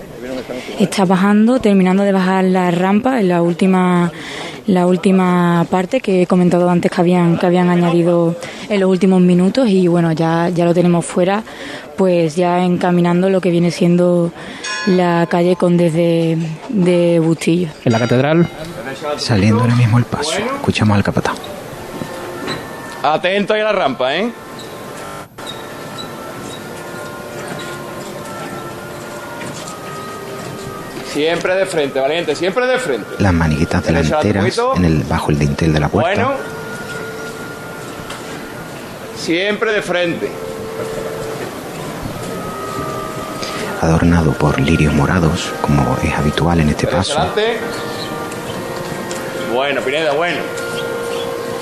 Está 0.80 1.04
bajando, 1.04 1.60
terminando 1.60 2.02
de 2.02 2.12
bajar 2.12 2.44
la 2.44 2.70
rampa 2.70 3.20
en 3.20 3.28
la 3.28 3.42
última 3.42 4.10
la 4.66 4.86
última 4.86 5.66
parte 5.70 6.00
que 6.00 6.22
he 6.22 6.26
comentado 6.26 6.70
antes 6.70 6.90
que 6.90 6.98
habían 7.02 7.36
que 7.36 7.44
habían 7.44 7.68
añadido 7.68 8.34
en 8.70 8.80
los 8.80 8.88
últimos 8.88 9.20
minutos 9.20 9.68
y 9.68 9.86
bueno 9.86 10.10
ya 10.12 10.48
ya 10.48 10.64
lo 10.64 10.72
tenemos 10.72 11.04
fuera 11.04 11.42
pues 11.98 12.34
ya 12.34 12.64
encaminando 12.64 13.28
lo 13.28 13.42
que 13.42 13.50
viene 13.50 13.70
siendo 13.70 14.32
la 14.86 15.26
calle 15.30 15.54
Condes 15.56 15.92
de, 15.92 16.38
de 16.70 17.18
Bustillo. 17.18 17.68
En 17.84 17.92
la 17.92 17.98
catedral. 17.98 18.48
Saliendo 19.18 19.60
ahora 19.60 19.74
mismo 19.74 19.98
el 19.98 20.04
paso. 20.04 20.38
Escuchamos 20.38 20.96
al 20.96 21.04
capataz. 21.04 21.36
Atento 23.12 23.54
ahí 23.54 23.60
a 23.60 23.64
la 23.64 23.72
rampa, 23.72 24.16
¿eh? 24.16 24.32
Siempre 31.12 31.54
de 31.54 31.66
frente, 31.66 32.00
valiente, 32.00 32.34
siempre 32.34 32.66
de 32.66 32.78
frente. 32.78 33.06
Las 33.20 33.32
maniguitas 33.32 33.84
delanteras 33.84 34.58
en 34.74 34.84
el, 34.84 35.04
bajo 35.04 35.30
el 35.30 35.38
dintel 35.38 35.72
de 35.72 35.80
la 35.80 35.88
puerta. 35.88 36.24
Bueno. 36.24 36.40
Siempre 39.16 39.72
de 39.72 39.82
frente. 39.82 40.30
Adornado 43.80 44.32
por 44.32 44.58
lirios 44.58 44.92
morados, 44.92 45.52
como 45.60 45.96
es 46.02 46.12
habitual 46.14 46.60
en 46.60 46.70
este 46.70 46.86
paso. 46.88 47.16
adelante. 47.16 47.58
Bueno, 49.52 49.80
Pineda, 49.82 50.12
bueno. 50.14 50.40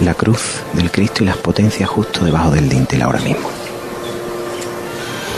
La 0.04 0.14
cruz 0.14 0.62
del 0.72 0.90
Cristo 0.90 1.22
y 1.22 1.26
las 1.26 1.36
potencias 1.36 1.88
justo 1.88 2.24
debajo 2.24 2.50
del 2.50 2.68
dintel 2.68 3.02
ahora 3.02 3.20
mismo. 3.20 3.48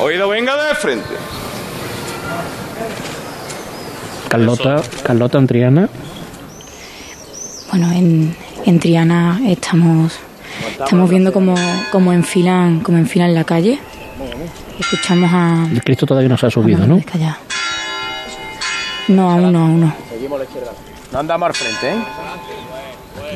Oído, 0.00 0.28
venga 0.28 0.56
de 0.56 0.74
frente. 0.74 1.08
Carlota, 4.28 4.82
Carlota 5.02 5.38
en 5.38 5.46
Triana. 5.46 5.88
Bueno, 7.70 7.92
en, 7.92 8.34
en 8.64 8.80
Triana 8.80 9.40
estamos 9.46 10.18
estamos 10.80 11.10
viendo 11.10 11.32
cómo, 11.32 11.54
cómo 11.92 12.12
enfilan 12.12 12.80
cómo 12.80 12.96
enfilan 12.96 13.34
la 13.34 13.44
calle. 13.44 13.78
Escuchamos 14.78 15.30
a 15.32 15.68
El 15.70 15.82
Cristo 15.82 16.06
todavía 16.06 16.30
no 16.30 16.38
se 16.38 16.46
ha 16.46 16.50
subido, 16.50 16.86
¿no? 16.86 17.02
No, 19.08 19.30
aún 19.30 19.52
no, 19.52 19.58
aún 19.58 19.80
no. 19.82 19.94
Seguimos 20.08 20.36
a 20.36 20.38
la 20.38 20.44
izquierda. 20.44 20.70
No 21.12 21.18
andamos 21.18 21.46
al 21.48 21.54
frente, 21.54 21.90
¿eh? 21.90 22.02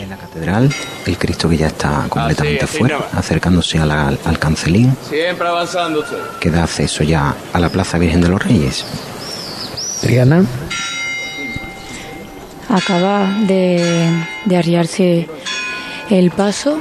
En 0.02 0.10
la 0.10 0.16
catedral, 0.16 0.72
el 1.06 1.18
Cristo 1.18 1.48
que 1.48 1.56
ya 1.56 1.66
está 1.68 2.06
completamente 2.08 2.64
así 2.64 2.78
fuera, 2.78 2.98
acercándose 3.12 3.78
a 3.78 3.86
la- 3.86 4.08
al 4.24 4.38
cancelín, 4.38 4.96
Siempre 5.08 5.48
avanzando 5.48 6.00
usted. 6.00 6.16
que 6.40 6.50
da 6.50 6.62
acceso 6.64 7.02
ya 7.04 7.34
a 7.52 7.58
la 7.58 7.68
Plaza 7.68 7.98
Virgen 7.98 8.20
de 8.20 8.28
los 8.28 8.42
Reyes. 8.42 8.84
Triana. 10.00 10.44
Acaba 12.68 13.26
de, 13.46 14.10
de 14.44 14.56
arriarse 14.56 15.28
el 16.10 16.30
paso. 16.30 16.78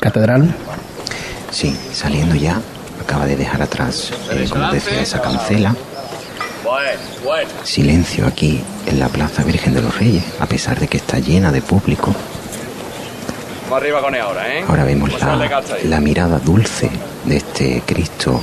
Catedral. 0.00 0.54
Sí, 1.50 1.76
saliendo 1.92 2.34
ya, 2.34 2.58
acaba 3.00 3.26
de 3.26 3.36
dejar 3.36 3.62
atrás, 3.62 4.12
eh, 4.30 4.46
como 4.48 4.72
decía, 4.72 5.02
esa 5.02 5.20
cancela. 5.20 5.74
Bueno, 6.70 7.00
bueno. 7.24 7.50
Silencio 7.64 8.28
aquí 8.28 8.60
en 8.86 9.00
la 9.00 9.08
Plaza 9.08 9.42
Virgen 9.42 9.74
de 9.74 9.82
los 9.82 9.98
Reyes, 9.98 10.22
a 10.38 10.46
pesar 10.46 10.78
de 10.78 10.86
que 10.86 10.98
está 10.98 11.18
llena 11.18 11.50
de 11.50 11.62
público. 11.62 12.14
Arriba 13.74 14.00
con 14.00 14.14
él 14.14 14.20
ahora, 14.20 14.54
¿eh? 14.56 14.64
Ahora 14.68 14.84
vemos 14.84 15.18
darle 15.18 15.48
la, 15.48 15.62
la 15.84 16.00
mirada 16.00 16.38
dulce 16.38 16.88
de 17.24 17.36
este 17.38 17.82
Cristo 17.84 18.40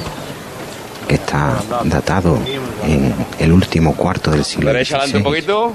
que 1.07 1.15
está 1.15 1.61
datado 1.85 2.37
en 2.85 3.13
el 3.39 3.51
último 3.53 3.95
cuarto 3.95 4.31
del 4.31 4.43
siglo 4.43 4.73
Derecha 4.73 4.97
adelante 4.97 5.17
un 5.19 5.23
poquito. 5.23 5.73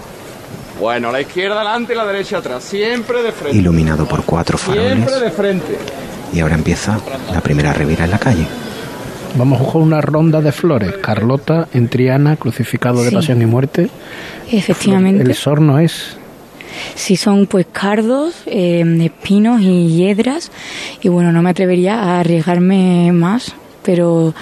Bueno, 0.78 1.10
la 1.10 1.22
izquierda 1.22 1.56
adelante 1.56 1.94
y 1.94 1.96
la 1.96 2.04
derecha 2.04 2.36
atrás. 2.38 2.64
Siempre 2.64 3.22
de 3.22 3.32
frente. 3.32 3.56
iluminado 3.56 4.06
por 4.06 4.24
cuatro 4.24 4.58
faroles. 4.58 4.92
Siempre 4.92 5.20
de 5.20 5.30
frente. 5.30 5.78
Y 6.34 6.40
ahora 6.40 6.54
empieza 6.56 6.98
la 7.32 7.40
primera 7.40 7.72
revira 7.72 8.04
en 8.04 8.10
la 8.10 8.18
calle. 8.18 8.46
Vamos 9.36 9.60
a 9.60 9.64
jugar 9.64 9.86
una 9.86 10.00
ronda 10.00 10.40
de 10.40 10.52
flores. 10.52 10.92
Carlota 11.02 11.68
en 11.72 11.88
Triana, 11.88 12.36
crucificado 12.36 13.02
de 13.02 13.10
Sí. 13.10 13.14
pasión 13.14 13.40
y 13.42 13.46
muerte. 13.46 13.88
Efectivamente. 14.50 15.22
El 15.22 15.34
sorno 15.34 15.78
es 15.78 16.16
sí 16.94 17.16
son 17.16 17.46
pues 17.46 17.66
cardos, 17.70 18.34
eh, 18.46 18.84
espinos 19.02 19.60
y 19.60 19.88
hiedras 19.88 20.50
y 21.02 21.08
bueno, 21.08 21.30
no 21.32 21.42
me 21.42 21.50
atrevería 21.50 22.00
a 22.00 22.20
arriesgarme 22.20 23.12
más 23.12 23.54
pero 23.82 24.32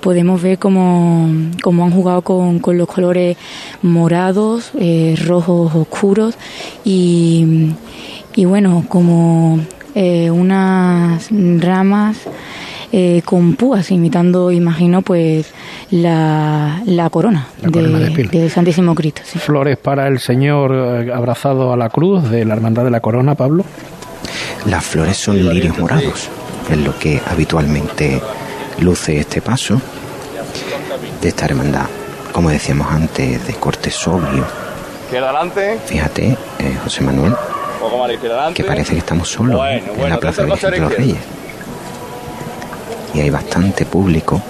podemos 0.00 0.40
ver 0.40 0.58
cómo, 0.58 1.28
cómo 1.62 1.84
han 1.84 1.90
jugado 1.90 2.22
con, 2.22 2.60
con, 2.60 2.78
los 2.78 2.86
colores 2.86 3.36
morados, 3.82 4.70
eh, 4.78 5.16
rojos 5.26 5.74
oscuros 5.74 6.36
y, 6.84 7.72
y 8.36 8.44
bueno, 8.44 8.84
como 8.88 9.58
eh, 9.96 10.30
unas 10.30 11.28
ramas 11.58 12.18
eh, 12.96 13.22
con 13.24 13.56
púas, 13.56 13.90
imitando, 13.90 14.52
imagino, 14.52 15.02
pues 15.02 15.52
la, 15.90 16.80
la 16.86 17.10
corona, 17.10 17.48
de, 17.60 18.28
de, 18.30 18.48
Santísimo 18.48 18.94
Cristo. 18.94 19.22
Sí. 19.24 19.40
Flores 19.40 19.76
para 19.78 20.06
el 20.06 20.20
Señor 20.20 20.72
eh, 20.72 21.12
abrazado 21.12 21.72
a 21.72 21.76
la 21.76 21.88
cruz 21.88 22.30
de 22.30 22.44
la 22.44 22.54
Hermandad 22.54 22.84
de 22.84 22.92
la 22.92 23.00
Corona, 23.00 23.34
Pablo. 23.34 23.64
Las 24.66 24.84
flores 24.84 25.16
son 25.16 25.44
lirios 25.44 25.76
morados, 25.76 26.28
es 26.70 26.78
lo 26.78 26.96
que 26.96 27.20
habitualmente 27.26 28.22
luce 28.78 29.18
este 29.18 29.42
paso 29.42 29.80
de 31.20 31.28
esta 31.28 31.46
hermandad, 31.46 31.86
como 32.30 32.50
decíamos 32.50 32.86
antes, 32.92 33.44
de 33.44 33.54
corte 33.54 33.90
sobrio. 33.90 34.44
adelante. 35.10 35.80
Fíjate, 35.84 36.38
eh, 36.60 36.78
José 36.84 37.02
Manuel, 37.02 37.34
que 38.54 38.62
parece 38.62 38.92
que 38.92 39.00
estamos 39.00 39.28
solos 39.28 39.56
bueno, 39.56 39.94
en 39.98 40.10
la 40.10 40.20
Plaza 40.20 40.42
de 40.42 40.78
los 40.78 40.96
Reyes 40.96 41.18
y 43.14 43.20
hay 43.20 43.30
bastante 43.30 43.84
público. 43.84 44.42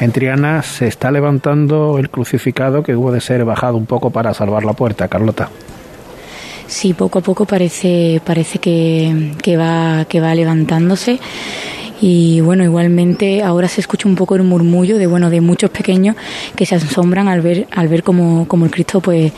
En 0.00 0.12
Triana 0.12 0.62
se 0.62 0.86
está 0.86 1.10
levantando 1.10 1.98
el 1.98 2.08
crucificado 2.08 2.82
que 2.84 2.94
hubo 2.94 3.10
de 3.10 3.20
ser 3.20 3.44
bajado 3.44 3.76
un 3.76 3.86
poco 3.86 4.10
para 4.10 4.32
salvar 4.32 4.64
la 4.64 4.74
puerta, 4.74 5.08
Carlota. 5.08 5.48
Sí, 6.68 6.92
poco 6.92 7.18
a 7.18 7.22
poco 7.22 7.46
parece, 7.46 8.20
parece 8.24 8.58
que, 8.58 9.32
que, 9.42 9.56
va, 9.56 10.04
que 10.04 10.20
va 10.20 10.34
levantándose. 10.34 11.18
Y 12.00 12.40
bueno, 12.42 12.62
igualmente 12.62 13.42
ahora 13.42 13.66
se 13.66 13.80
escucha 13.80 14.08
un 14.08 14.14
poco 14.14 14.36
el 14.36 14.44
murmullo 14.44 14.98
de 14.98 15.08
bueno 15.08 15.30
de 15.30 15.40
muchos 15.40 15.70
pequeños 15.70 16.14
que 16.54 16.64
se 16.64 16.76
asombran 16.76 17.26
al 17.26 17.40
ver 17.40 17.66
al 17.72 17.88
ver 17.88 18.04
como, 18.04 18.46
como 18.46 18.66
el 18.66 18.70
Cristo 18.70 19.00
pues 19.00 19.32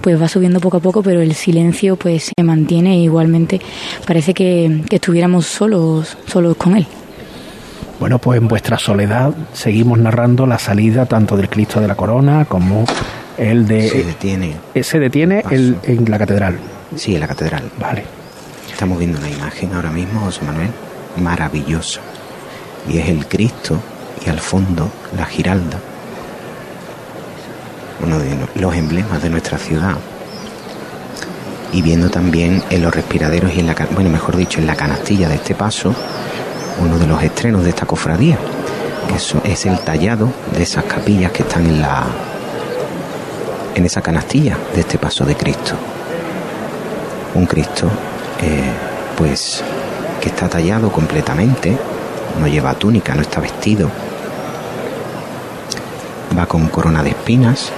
pues 0.00 0.20
va 0.20 0.28
subiendo 0.28 0.60
poco 0.60 0.76
a 0.76 0.80
poco, 0.80 1.02
pero 1.02 1.20
el 1.22 1.34
silencio 1.34 1.96
pues 1.96 2.30
se 2.36 2.44
mantiene 2.44 2.94
e 2.94 2.98
igualmente 3.00 3.60
parece 4.06 4.32
que, 4.32 4.82
que 4.88 4.96
estuviéramos 4.96 5.46
solos 5.46 6.16
solos 6.26 6.56
con 6.56 6.76
él. 6.76 6.86
Bueno, 8.04 8.18
pues 8.18 8.38
en 8.38 8.48
vuestra 8.48 8.76
soledad 8.76 9.32
seguimos 9.54 9.98
narrando 9.98 10.44
la 10.44 10.58
salida 10.58 11.06
tanto 11.06 11.38
del 11.38 11.48
Cristo 11.48 11.80
de 11.80 11.88
la 11.88 11.94
Corona 11.94 12.44
como 12.44 12.84
el 13.38 13.66
de... 13.66 13.88
Se 13.88 14.04
detiene. 14.04 14.56
Eh, 14.74 14.82
se 14.82 14.98
detiene 14.98 15.42
el, 15.50 15.78
en 15.84 16.10
la 16.10 16.18
catedral. 16.18 16.58
Sí, 16.94 17.14
en 17.14 17.22
la 17.22 17.28
catedral. 17.28 17.62
Vale. 17.80 18.04
Estamos 18.70 18.98
viendo 18.98 19.18
una 19.18 19.30
imagen 19.30 19.72
ahora 19.72 19.90
mismo, 19.90 20.20
José 20.20 20.44
Manuel, 20.44 20.68
maravillosa. 21.16 22.02
Y 22.90 22.98
es 22.98 23.08
el 23.08 23.26
Cristo 23.26 23.80
y 24.26 24.28
al 24.28 24.40
fondo 24.40 24.90
la 25.16 25.24
Giralda, 25.24 25.78
uno 28.04 28.18
de 28.18 28.36
los 28.56 28.74
emblemas 28.74 29.22
de 29.22 29.30
nuestra 29.30 29.56
ciudad. 29.56 29.96
Y 31.72 31.80
viendo 31.80 32.10
también 32.10 32.62
en 32.68 32.82
los 32.82 32.94
respiraderos 32.94 33.54
y 33.54 33.60
en 33.60 33.66
la, 33.66 33.74
bueno, 33.94 34.10
mejor 34.10 34.36
dicho, 34.36 34.60
en 34.60 34.66
la 34.66 34.76
canastilla 34.76 35.26
de 35.26 35.36
este 35.36 35.54
paso, 35.54 35.94
uno 36.80 36.98
de 36.98 37.06
los 37.06 37.22
estrenos 37.22 37.64
de 37.64 37.70
esta 37.70 37.86
cofradía, 37.86 38.38
que 39.08 39.16
eso 39.16 39.40
es 39.44 39.66
el 39.66 39.78
tallado 39.80 40.30
de 40.56 40.62
esas 40.62 40.84
capillas 40.84 41.32
que 41.32 41.42
están 41.42 41.66
en 41.66 41.80
la 41.80 42.04
en 43.74 43.84
esa 43.84 44.00
canastilla 44.00 44.56
de 44.74 44.80
este 44.80 44.98
paso 44.98 45.24
de 45.24 45.34
Cristo. 45.34 45.74
Un 47.34 47.46
Cristo 47.46 47.88
eh, 48.40 48.72
pues 49.16 49.62
que 50.20 50.28
está 50.28 50.48
tallado 50.48 50.90
completamente, 50.90 51.76
no 52.40 52.46
lleva 52.46 52.74
túnica, 52.74 53.14
no 53.14 53.22
está 53.22 53.40
vestido. 53.40 53.90
Va 56.36 56.46
con 56.46 56.68
corona 56.68 57.02
de 57.02 57.10
espinas 57.10 57.70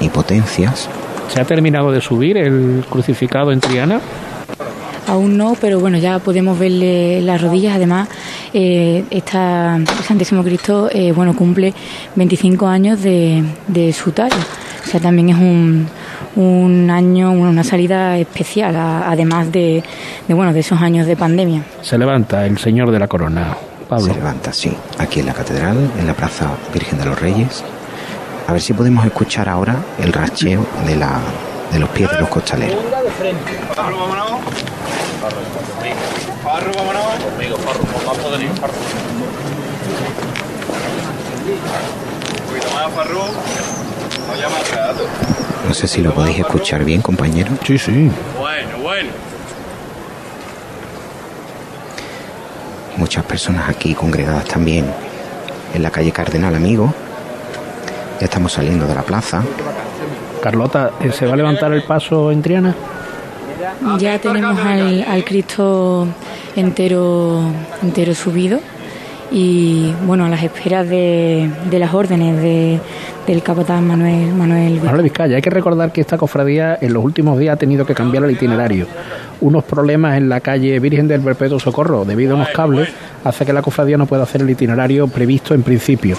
y 0.00 0.08
potencias. 0.08 0.88
¿Se 1.28 1.40
ha 1.40 1.44
terminado 1.44 1.92
de 1.92 2.00
subir 2.00 2.36
el 2.36 2.84
crucificado 2.88 3.52
en 3.52 3.60
Triana? 3.60 4.00
Aún 5.06 5.36
no, 5.36 5.56
pero 5.60 5.80
bueno, 5.80 5.98
ya 5.98 6.18
podemos 6.18 6.58
verle 6.58 7.20
las 7.22 7.40
rodillas. 7.42 7.74
Además, 7.74 8.08
eh, 8.52 9.04
esta 9.10 9.78
Santísimo 10.02 10.42
Cristo, 10.42 10.88
eh, 10.92 11.12
bueno, 11.12 11.34
cumple 11.34 11.72
25 12.16 12.66
años 12.66 13.02
de, 13.02 13.44
de, 13.68 13.92
su 13.92 14.12
talla. 14.12 14.36
O 14.84 14.88
sea, 14.88 15.00
también 15.00 15.30
es 15.30 15.36
un, 15.36 15.86
un 16.36 16.90
año, 16.90 17.32
una 17.32 17.62
salida 17.62 18.16
especial, 18.18 18.76
a, 18.76 19.10
además 19.10 19.52
de, 19.52 19.82
de, 20.26 20.34
bueno, 20.34 20.52
de 20.52 20.60
esos 20.60 20.80
años 20.80 21.06
de 21.06 21.16
pandemia. 21.16 21.62
Se 21.82 21.98
levanta 21.98 22.46
el 22.46 22.58
Señor 22.58 22.90
de 22.90 22.98
la 22.98 23.06
Corona, 23.08 23.56
Pablo. 23.88 24.06
Se 24.06 24.14
levanta, 24.14 24.52
sí, 24.52 24.72
aquí 24.98 25.20
en 25.20 25.26
la 25.26 25.34
catedral, 25.34 25.90
en 25.98 26.06
la 26.06 26.14
Plaza 26.14 26.50
Virgen 26.72 26.98
de 26.98 27.04
los 27.04 27.20
Reyes. 27.20 27.64
A 28.46 28.52
ver 28.52 28.60
si 28.60 28.72
podemos 28.72 29.04
escuchar 29.04 29.48
ahora 29.48 29.76
el 29.98 30.12
racheo 30.12 30.66
de, 30.86 30.96
la, 30.96 31.20
de 31.72 31.78
los 31.78 31.88
pies 31.90 32.10
de 32.10 32.18
los 32.18 32.28
costaleros. 32.28 32.78
Farro, 35.20 36.72
vámonos. 36.74 37.02
Conmigo, 37.22 37.56
Farro, 37.58 37.82
más 38.06 38.18
poder 38.18 38.40
ir, 38.40 38.50
Farro. 38.52 38.72
Un 42.40 42.46
poquito 42.48 42.74
más, 42.74 42.92
Farro. 42.94 43.24
No 44.26 44.34
llama. 44.34 44.56
No 45.68 45.74
sé 45.74 45.86
si 45.86 46.00
lo 46.00 46.14
podéis 46.14 46.38
escuchar 46.38 46.84
bien, 46.84 47.02
compañero. 47.02 47.50
Sí, 47.66 47.78
sí. 47.78 48.10
Bueno, 48.38 48.78
bueno. 48.82 49.10
Muchas 52.96 53.24
personas 53.24 53.68
aquí 53.68 53.94
congregadas 53.94 54.46
también 54.46 54.86
en 55.74 55.82
la 55.82 55.90
calle 55.90 56.12
Cardenal 56.12 56.54
Amigo. 56.54 56.94
Ya 58.20 58.24
estamos 58.24 58.52
saliendo 58.52 58.86
de 58.86 58.94
la 58.94 59.02
plaza. 59.02 59.42
Carlota, 60.42 60.92
¿se 61.12 61.26
va 61.26 61.34
a 61.34 61.36
levantar 61.36 61.72
el 61.72 61.82
paso 61.82 62.30
en 62.32 62.40
Triana? 62.40 62.74
Ya 63.98 64.18
tenemos 64.18 64.58
al, 64.58 65.04
al 65.08 65.24
Cristo 65.24 66.06
entero, 66.56 67.42
entero 67.82 68.14
subido 68.14 68.60
y 69.32 69.92
bueno, 70.06 70.24
a 70.24 70.28
las 70.28 70.42
esperas 70.42 70.88
de, 70.88 71.48
de 71.70 71.78
las 71.78 71.94
órdenes 71.94 72.42
de, 72.42 72.80
del 73.26 73.42
capataz 73.42 73.80
Manuel 73.80 74.34
Manuel. 74.34 74.80
Manuel 74.82 75.02
Vizcaya. 75.02 75.36
Hay 75.36 75.42
que 75.42 75.50
recordar 75.50 75.92
que 75.92 76.00
esta 76.00 76.18
cofradía 76.18 76.76
en 76.80 76.92
los 76.92 77.04
últimos 77.04 77.38
días 77.38 77.54
ha 77.54 77.56
tenido 77.56 77.86
que 77.86 77.94
cambiar 77.94 78.24
el 78.24 78.32
itinerario. 78.32 78.86
Unos 79.40 79.64
problemas 79.64 80.16
en 80.16 80.28
la 80.28 80.40
calle 80.40 80.78
Virgen 80.80 81.06
del 81.06 81.20
Perpetuo 81.20 81.60
Socorro 81.60 82.04
debido 82.04 82.32
a 82.32 82.36
unos 82.36 82.48
cables 82.48 82.88
hace 83.22 83.46
que 83.46 83.52
la 83.52 83.62
cofradía 83.62 83.96
no 83.96 84.06
pueda 84.06 84.24
hacer 84.24 84.42
el 84.42 84.50
itinerario 84.50 85.06
previsto 85.06 85.54
en 85.54 85.62
principio. 85.62 86.16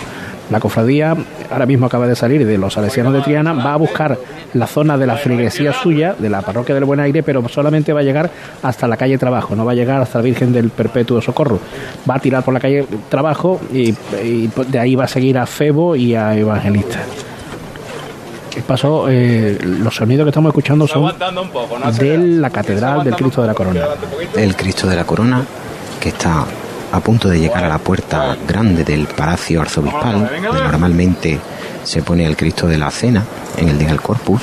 La 0.49 0.59
cofradía 0.59 1.15
ahora 1.49 1.65
mismo 1.65 1.85
acaba 1.85 2.07
de 2.07 2.15
salir 2.15 2.45
de 2.45 2.57
los 2.57 2.73
salesianos 2.73 3.13
de 3.13 3.21
Triana, 3.21 3.53
va 3.53 3.73
a 3.73 3.77
buscar 3.77 4.17
la 4.53 4.67
zona 4.67 4.97
de 4.97 5.07
la 5.07 5.15
freguesía 5.15 5.73
suya, 5.73 6.15
de 6.17 6.29
la 6.29 6.41
parroquia 6.41 6.75
del 6.75 6.85
Buen 6.85 6.99
Aire, 6.99 7.23
pero 7.23 7.47
solamente 7.47 7.93
va 7.93 8.01
a 8.01 8.03
llegar 8.03 8.29
hasta 8.61 8.87
la 8.87 8.97
calle 8.97 9.17
Trabajo, 9.17 9.55
no 9.55 9.65
va 9.65 9.71
a 9.71 9.75
llegar 9.75 10.01
hasta 10.01 10.19
la 10.19 10.23
Virgen 10.23 10.51
del 10.51 10.69
Perpetuo 10.69 11.21
Socorro. 11.21 11.59
Va 12.09 12.15
a 12.15 12.19
tirar 12.19 12.43
por 12.43 12.53
la 12.53 12.59
calle 12.59 12.85
Trabajo 13.09 13.61
y, 13.71 13.93
de 14.67 14.79
ahí 14.79 14.95
va 14.95 15.05
a 15.05 15.07
seguir 15.07 15.37
a 15.37 15.45
Febo 15.45 15.95
y 15.95 16.15
a 16.15 16.35
Evangelista. 16.35 16.99
El 18.55 18.63
paso, 18.63 19.07
eh, 19.09 19.57
los 19.63 19.95
sonidos 19.95 20.25
que 20.25 20.29
estamos 20.29 20.49
escuchando 20.49 20.85
son 20.85 21.13
de 21.97 22.17
la 22.17 22.49
Catedral 22.49 23.03
del 23.03 23.15
Cristo 23.15 23.41
de 23.41 23.47
la 23.47 23.53
Corona. 23.53 23.81
El 24.35 24.55
Cristo 24.55 24.87
de 24.87 24.95
la 24.97 25.05
Corona, 25.05 25.45
que 25.99 26.09
está 26.09 26.45
a 26.91 26.99
punto 26.99 27.29
de 27.29 27.39
llegar 27.39 27.63
a 27.63 27.69
la 27.69 27.77
puerta 27.77 28.35
grande 28.47 28.83
del 28.83 29.07
Palacio 29.07 29.61
Arzobispal, 29.61 30.29
donde 30.41 30.61
normalmente 30.61 31.39
se 31.83 32.01
pone 32.01 32.25
el 32.25 32.35
Cristo 32.35 32.67
de 32.67 32.77
la 32.77 32.91
Cena 32.91 33.23
en 33.57 33.69
el 33.69 33.77
Día 33.77 33.89
del 33.89 34.01
Corpus. 34.01 34.41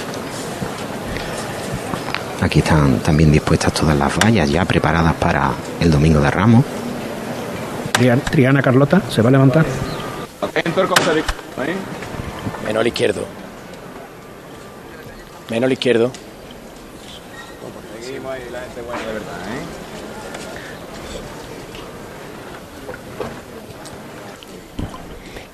Aquí 2.41 2.61
están 2.61 3.01
también 3.01 3.33
dispuestas 3.33 3.73
todas 3.73 3.97
las 3.97 4.17
vallas 4.17 4.51
ya 4.51 4.65
preparadas 4.65 5.15
para 5.15 5.51
el 5.81 5.91
Domingo 5.91 6.21
de 6.21 6.31
Ramos. 6.31 6.65
Triana 8.31 8.63
Carlota, 8.63 9.03
¿se 9.11 9.23
va 9.23 9.29
a 9.29 9.33
levantar? 9.33 9.67
Menos 12.65 12.81
al 12.81 12.87
izquierdo. 12.87 13.25
Menos 15.51 15.65
al 15.65 15.73
izquierdo. 15.73 16.13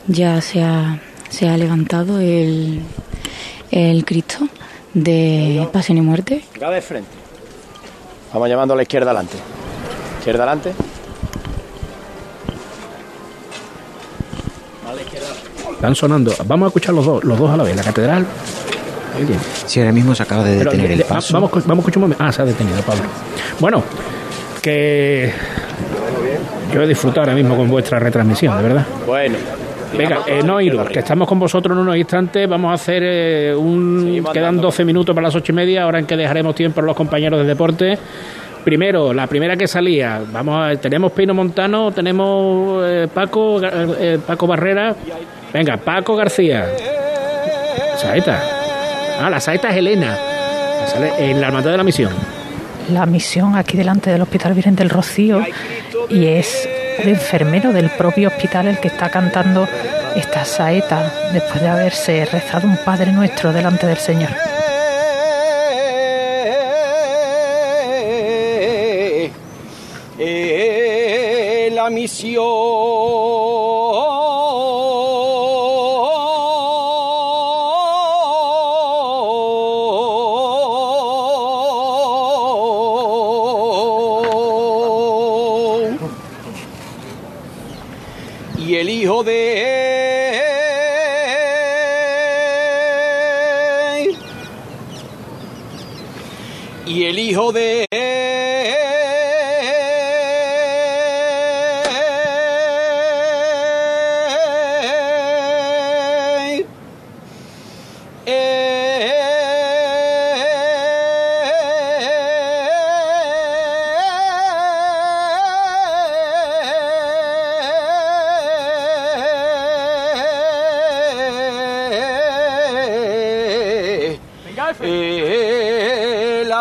Ya 0.07 0.40
se 0.40 0.62
ha, 0.62 0.99
se 1.29 1.49
ha 1.49 1.57
levantado 1.57 2.21
el, 2.21 2.81
el 3.71 4.05
Cristo 4.05 4.49
de 4.93 5.69
Pasión 5.73 5.99
y 5.99 6.01
Muerte. 6.03 6.45
de 6.59 6.81
frente. 6.81 7.11
Vamos 8.33 8.49
llamando 8.49 8.75
a 8.75 8.77
la 8.77 8.83
izquierda 8.83 9.11
adelante. 9.11 9.37
Izquierda 10.19 10.43
adelante. 10.45 10.73
Están 15.75 15.95
sonando. 15.95 16.33
Vamos 16.47 16.67
a 16.67 16.69
escuchar 16.69 16.95
los 16.95 17.05
dos, 17.05 17.25
los 17.25 17.38
dos 17.38 17.51
a 17.51 17.57
la 17.57 17.64
vez. 17.64 17.77
La 17.77 17.83
catedral 17.83 18.27
Sí, 19.67 19.79
ahora 19.79 19.93
mismo 19.93 20.12
se 20.14 20.25
acaba 20.25 20.43
de 20.43 20.59
Pero, 20.59 20.71
detener 20.73 20.90
el 20.93 20.99
le- 20.99 21.05
paso. 21.05 21.35
Vamos, 21.35 21.51
vamos 21.53 21.71
a 21.71 21.75
escuchar 21.81 21.99
un 21.99 22.03
momento. 22.03 22.25
Ah, 22.25 22.33
se 22.33 22.43
ha 22.43 22.45
detenido, 22.45 22.81
Pablo. 22.83 23.05
Bueno, 23.61 23.83
que 24.61 25.33
yo 26.73 26.83
he 26.83 26.87
disfrutado 26.88 27.21
ahora 27.23 27.35
mismo 27.35 27.57
con 27.57 27.69
vuestra 27.69 28.01
retransmisión, 28.01 28.57
de 28.57 28.62
verdad. 28.64 28.87
Bueno. 29.07 29.37
Venga, 29.96 30.20
eh, 30.26 30.42
no 30.44 30.61
iros, 30.61 30.88
que 30.88 30.98
estamos 31.00 31.28
con 31.28 31.38
vosotros 31.38 31.76
en 31.76 31.83
unos 31.83 31.96
instantes. 31.96 32.48
Vamos 32.48 32.70
a 32.70 32.74
hacer 32.74 33.02
eh, 33.04 33.54
un. 33.54 34.24
Quedan 34.33 34.61
12 34.61 34.85
minutos 34.85 35.14
para 35.14 35.28
las 35.28 35.35
ocho 35.35 35.52
y 35.52 35.54
media, 35.54 35.83
ahora 35.85 35.98
en 35.98 36.07
que 36.07 36.16
dejaremos 36.16 36.54
tiempo 36.54 36.80
a 36.80 36.85
los 36.85 36.96
compañeros 36.96 37.40
de 37.40 37.46
deporte. 37.46 37.98
Primero, 38.64 39.12
la 39.12 39.26
primera 39.26 39.57
que 39.57 39.68
salía, 39.68 40.22
vamos 40.33 40.57
a, 40.59 40.74
tenemos 40.76 41.12
Pino 41.12 41.35
Montano, 41.35 41.92
tenemos 41.92 42.83
eh, 42.83 43.09
Paco, 43.12 43.61
eh, 43.62 44.18
Paco 44.26 44.46
Barrera. 44.46 44.94
Venga, 45.52 45.76
Paco 45.76 46.16
García. 46.16 46.66
Saeta. 47.98 48.40
Ah, 49.20 49.28
la 49.28 49.38
saeta 49.38 49.68
es 49.68 49.76
Elena. 49.76 50.16
Sale 50.87 51.30
en 51.30 51.40
la 51.40 51.48
hermandad 51.48 51.72
de 51.72 51.76
la 51.76 51.85
misión. 51.85 52.11
la 52.90 53.04
misión 53.07 53.54
aquí 53.54 53.76
delante 53.76 54.11
del 54.11 54.22
Hospital 54.22 54.54
Virgen 54.54 54.76
del 54.76 54.90
Rocío 54.90 55.42
y 56.09 56.26
es 56.26 56.68
el 56.98 57.09
enfermero 57.09 57.72
del 57.72 57.90
propio 57.90 58.28
hospital 58.28 58.66
el 58.66 58.78
que 58.78 58.88
está 58.88 59.11
cantando 59.11 59.68
esta 60.16 60.44
saeta 60.44 61.12
después 61.33 61.61
de 61.61 61.68
haberse 61.68 62.24
rezado 62.24 62.68
un 62.68 62.76
Padre 62.76 63.12
Nuestro 63.12 63.52
delante 63.52 63.87
del 63.87 63.98
Señor. 63.98 64.30
Eh, 70.18 71.70
la 71.72 71.90
misión 71.90 72.44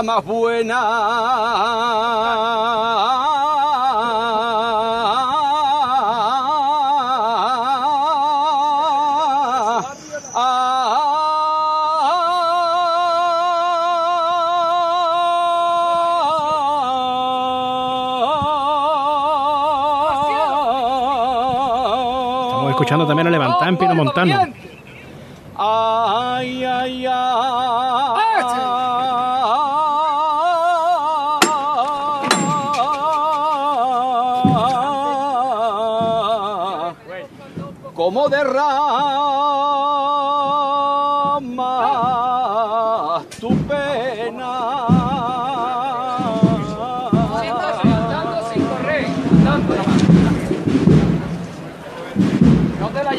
más 0.04 0.24
buena. 0.26 0.80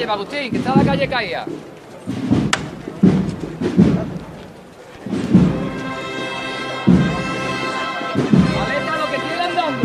Agustín, 0.03 0.51
que 0.51 0.59
está 0.59 0.75
la 0.75 0.85
calle 0.85 1.09
caída. 1.09 1.47
Aleta 8.61 8.97
lo 8.99 9.07
que 9.11 9.19
tiene 9.19 9.43
andando. 9.43 9.83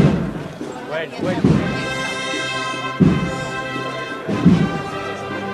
Bueno, 0.89 1.13
bueno. 1.21 1.41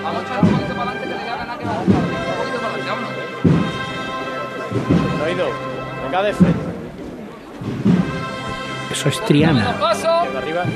Vamos 0.03 0.21
a 0.21 0.25
echar 0.25 0.43
un 0.43 0.49
poquito 0.49 0.73
para 0.75 0.91
adelante 0.91 1.07
que 1.07 1.13
tenga 1.13 1.35
ganas 1.35 1.57
que 1.57 1.65
vamos. 1.65 1.85
Un 1.85 1.93
poquito 2.37 2.57
para 2.57 2.73
adelante, 2.73 2.89
vámonos. 2.89 3.11
No 5.19 5.25
he 5.25 5.31
ido. 5.33 5.47
Venga 6.05 6.23
de 6.23 6.33
frente. 6.33 6.59
Eso 8.91 9.09
es 9.09 9.21
Triana. 9.25 9.75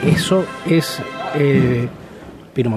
Eso 0.03 0.45
es 0.65 1.01
eh, 1.35 1.87
Pino 2.53 2.69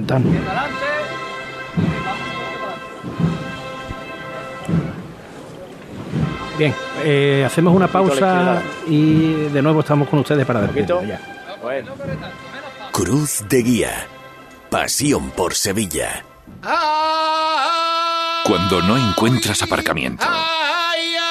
Bien, 6.62 6.76
eh, 7.02 7.42
hacemos 7.44 7.74
una 7.74 7.88
pausa 7.88 8.62
y 8.86 9.32
de 9.48 9.60
nuevo 9.60 9.80
estamos 9.80 10.08
con 10.08 10.20
ustedes 10.20 10.46
para 10.46 10.60
despedirnos 10.60 11.08
ya. 11.08 11.20
Bueno. 11.60 11.92
Cruz 12.92 13.42
de 13.48 13.62
Guía. 13.64 14.06
Pasión 14.70 15.30
por 15.30 15.54
Sevilla. 15.54 16.24
Cuando 18.44 18.80
no 18.82 18.96
encuentras 18.96 19.60
aparcamiento. 19.62 20.24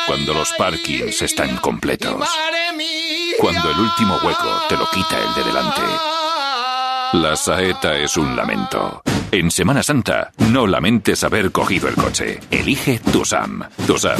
Cuando 0.05 0.33
los 0.33 0.51
parkings 0.57 1.21
están 1.21 1.55
completos. 1.59 2.27
Cuando 3.39 3.71
el 3.71 3.79
último 3.79 4.17
hueco 4.21 4.63
te 4.67 4.75
lo 4.75 4.85
quita 4.89 5.17
el 5.17 5.33
de 5.33 5.43
delante. 5.45 5.81
La 7.13 7.37
saeta 7.37 7.95
es 7.95 8.17
un 8.17 8.35
lamento. 8.35 9.01
En 9.31 9.49
Semana 9.49 9.81
Santa, 9.81 10.33
no 10.51 10.67
lamentes 10.67 11.23
haber 11.23 11.53
cogido 11.53 11.87
el 11.87 11.95
coche. 11.95 12.41
Elige 12.51 12.99
Tusam. 12.99 13.63
Tusam, 13.87 14.19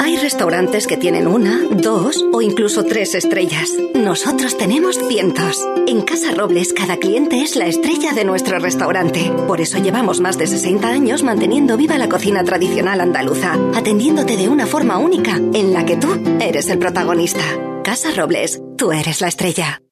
Hay 0.00 0.16
restaurantes 0.16 0.86
que 0.86 0.96
tienen 0.96 1.26
una, 1.26 1.60
dos 1.70 2.24
o 2.32 2.40
incluso 2.40 2.84
tres 2.84 3.14
estrellas. 3.14 3.70
Nosotros 3.94 4.56
tenemos 4.56 4.98
cientos. 5.08 5.66
En 5.86 6.02
Casa 6.02 6.32
Robles 6.32 6.72
cada 6.72 6.98
cliente 6.98 7.42
es 7.42 7.56
la 7.56 7.66
estrella 7.66 8.12
de 8.12 8.24
nuestro 8.24 8.58
restaurante. 8.58 9.30
Por 9.46 9.60
eso 9.60 9.78
llevamos 9.78 10.20
más 10.20 10.38
de 10.38 10.46
60 10.46 10.88
años 10.88 11.22
manteniendo 11.22 11.76
viva 11.76 11.98
la 11.98 12.08
cocina 12.08 12.44
tradicional 12.44 13.00
andaluza, 13.00 13.54
atendiéndote 13.74 14.36
de 14.36 14.48
una 14.48 14.66
forma 14.66 14.98
única 14.98 15.36
en 15.36 15.72
la 15.72 15.84
que 15.84 15.96
tú 15.96 16.08
eres 16.40 16.68
el 16.70 16.78
protagonista. 16.78 17.42
Casa 17.82 18.10
Robles, 18.14 18.60
tú 18.76 18.92
eres 18.92 19.20
la 19.20 19.28
estrella. 19.28 19.80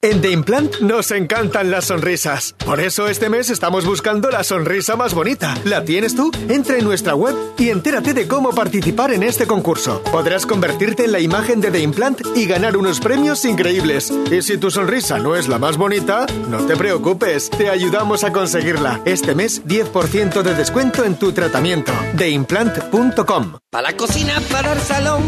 En 0.00 0.20
The 0.20 0.30
Implant 0.30 0.78
nos 0.78 1.10
encantan 1.10 1.72
las 1.72 1.86
sonrisas. 1.86 2.54
Por 2.64 2.78
eso 2.78 3.08
este 3.08 3.28
mes 3.28 3.50
estamos 3.50 3.84
buscando 3.84 4.30
la 4.30 4.44
sonrisa 4.44 4.94
más 4.94 5.12
bonita. 5.12 5.56
¿La 5.64 5.84
tienes 5.84 6.14
tú? 6.14 6.30
Entra 6.48 6.78
en 6.78 6.84
nuestra 6.84 7.16
web 7.16 7.34
y 7.58 7.70
entérate 7.70 8.14
de 8.14 8.28
cómo 8.28 8.50
participar 8.50 9.12
en 9.12 9.24
este 9.24 9.48
concurso. 9.48 10.00
Podrás 10.12 10.46
convertirte 10.46 11.06
en 11.06 11.10
la 11.10 11.18
imagen 11.18 11.60
de 11.60 11.72
The 11.72 11.80
Implant 11.80 12.20
y 12.36 12.46
ganar 12.46 12.76
unos 12.76 13.00
premios 13.00 13.44
increíbles. 13.44 14.12
Y 14.30 14.40
si 14.42 14.56
tu 14.56 14.70
sonrisa 14.70 15.18
no 15.18 15.34
es 15.34 15.48
la 15.48 15.58
más 15.58 15.76
bonita, 15.76 16.26
no 16.48 16.64
te 16.64 16.76
preocupes, 16.76 17.50
te 17.50 17.68
ayudamos 17.68 18.22
a 18.22 18.32
conseguirla. 18.32 19.00
Este 19.04 19.34
mes 19.34 19.64
10% 19.64 20.42
de 20.42 20.54
descuento 20.54 21.04
en 21.04 21.16
tu 21.18 21.32
tratamiento. 21.32 21.92
TheImplant.com. 22.16 23.58
Para 23.68 23.90
la 23.90 23.96
cocina, 23.96 24.40
para 24.52 24.74
el 24.74 24.80
salón. 24.80 25.24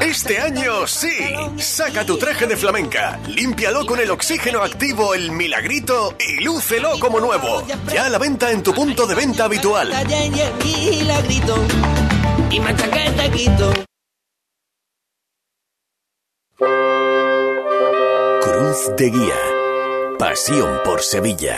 Este 0.00 0.38
año 0.38 0.86
sí. 0.86 1.12
Saca 1.56 2.06
tu 2.06 2.16
traje 2.16 2.46
de 2.46 2.56
flamenca, 2.56 3.18
límpialo 3.26 3.84
con 3.84 3.97
el 4.00 4.10
oxígeno 4.10 4.62
activo 4.62 5.14
El 5.14 5.32
Milagrito 5.32 6.14
y 6.18 6.44
lúcelo 6.44 6.98
como 7.00 7.20
nuevo. 7.20 7.64
Ya 7.92 8.06
a 8.06 8.08
la 8.08 8.18
venta 8.18 8.50
en 8.50 8.62
tu 8.62 8.72
punto 8.72 9.06
de 9.06 9.14
venta 9.14 9.44
habitual. 9.44 9.92
Y. 10.64 11.04
Cruz 18.40 18.96
de 18.96 19.10
Guía. 19.10 19.34
Pasión 20.18 20.80
por 20.84 21.00
Sevilla. 21.02 21.56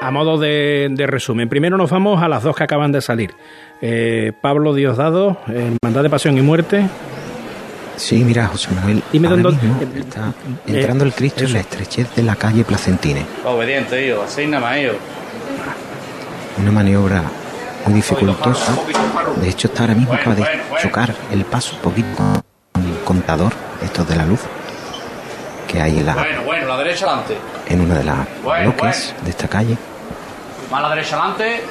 A 0.00 0.10
modo 0.10 0.38
de, 0.38 0.88
de 0.90 1.06
resumen, 1.06 1.48
primero 1.48 1.76
nos 1.76 1.90
vamos 1.90 2.22
a 2.22 2.28
las 2.28 2.42
dos 2.44 2.56
que 2.56 2.64
acaban 2.64 2.92
de 2.92 3.00
salir. 3.00 3.34
Eh, 3.80 4.32
Pablo 4.40 4.74
Diosdado, 4.74 5.38
Hermandad 5.48 6.02
de 6.02 6.10
Pasión 6.10 6.38
y 6.38 6.42
Muerte. 6.42 6.88
Sí, 7.98 8.22
mira, 8.24 8.46
José 8.46 8.70
Manuel. 8.74 9.02
Dime 9.12 9.28
ahora 9.28 9.42
dónde- 9.42 9.62
mismo 9.66 9.82
está 9.98 10.32
entrando 10.66 11.04
el 11.04 11.12
Cristo 11.12 11.44
en 11.44 11.52
la 11.52 11.60
estrechez 11.60 12.14
de 12.14 12.22
la 12.22 12.36
calle 12.36 12.64
Placentines. 12.64 13.24
Obediente, 13.44 14.06
yo, 14.06 14.22
así 14.22 14.46
nada 14.46 14.66
más, 14.66 14.80
yo. 14.80 14.92
Una 16.58 16.70
maniobra 16.72 17.22
muy 17.84 17.94
dificultosa. 17.94 18.72
De 19.40 19.48
hecho, 19.48 19.68
está 19.68 19.82
ahora 19.82 19.94
mismo 19.94 20.14
acaba 20.14 20.34
de 20.36 20.44
chocar 20.80 21.14
el 21.32 21.44
paso 21.44 21.74
un 21.76 21.82
poquito 21.82 22.16
con 22.72 22.84
el 22.84 22.98
contador, 23.04 23.52
estos 23.82 24.08
de 24.08 24.16
la 24.16 24.24
luz, 24.24 24.40
que 25.66 25.80
hay 25.80 25.98
en, 25.98 26.06
la, 26.06 26.14
Bueno, 26.14 26.42
bueno, 26.44 26.66
la 26.68 26.76
derecha 26.78 27.06
adelante. 27.06 27.36
en 27.68 27.80
una 27.80 27.94
de 27.96 28.04
las 28.04 28.16
Bueno, 28.42 28.72
bloques 28.72 29.14
de 29.24 29.30
esta 29.30 29.48
calle. 29.48 29.76
Más 30.70 30.82
la 30.82 30.90
derecha 30.90 31.16
adelante. 31.16 31.62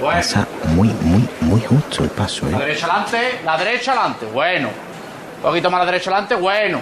Bueno, 0.00 0.16
Pasa 0.18 0.46
muy, 0.74 0.88
muy, 1.56 1.66
justo 1.66 2.04
el 2.04 2.10
paso, 2.10 2.46
la 2.50 2.56
¿eh? 2.56 2.60
derecha 2.60 2.86
adelante, 2.86 3.40
la 3.44 3.56
derecha 3.58 3.92
adelante. 3.92 4.26
Bueno. 4.32 4.68
Un 5.36 5.42
poquito 5.42 5.70
más 5.70 5.80
la 5.80 5.86
derecha 5.86 6.10
adelante, 6.10 6.34
bueno. 6.34 6.80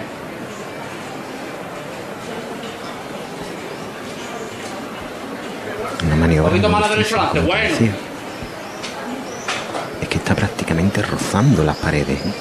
Una 6.05 6.15
maniobra. 6.15 6.49
poquito 6.49 6.69
muy 6.69 6.79
más 6.79 6.83
a 6.85 6.89
la 6.89 6.95
derecha 6.95 7.15
adelante, 7.15 7.39
bueno. 7.39 7.93
Es 10.01 10.07
que 10.09 10.17
está 10.17 10.35
prácticamente 10.35 11.01
rozando 11.01 11.63
las 11.63 11.75
paredes. 11.77 12.19
¿eh? 12.25 12.33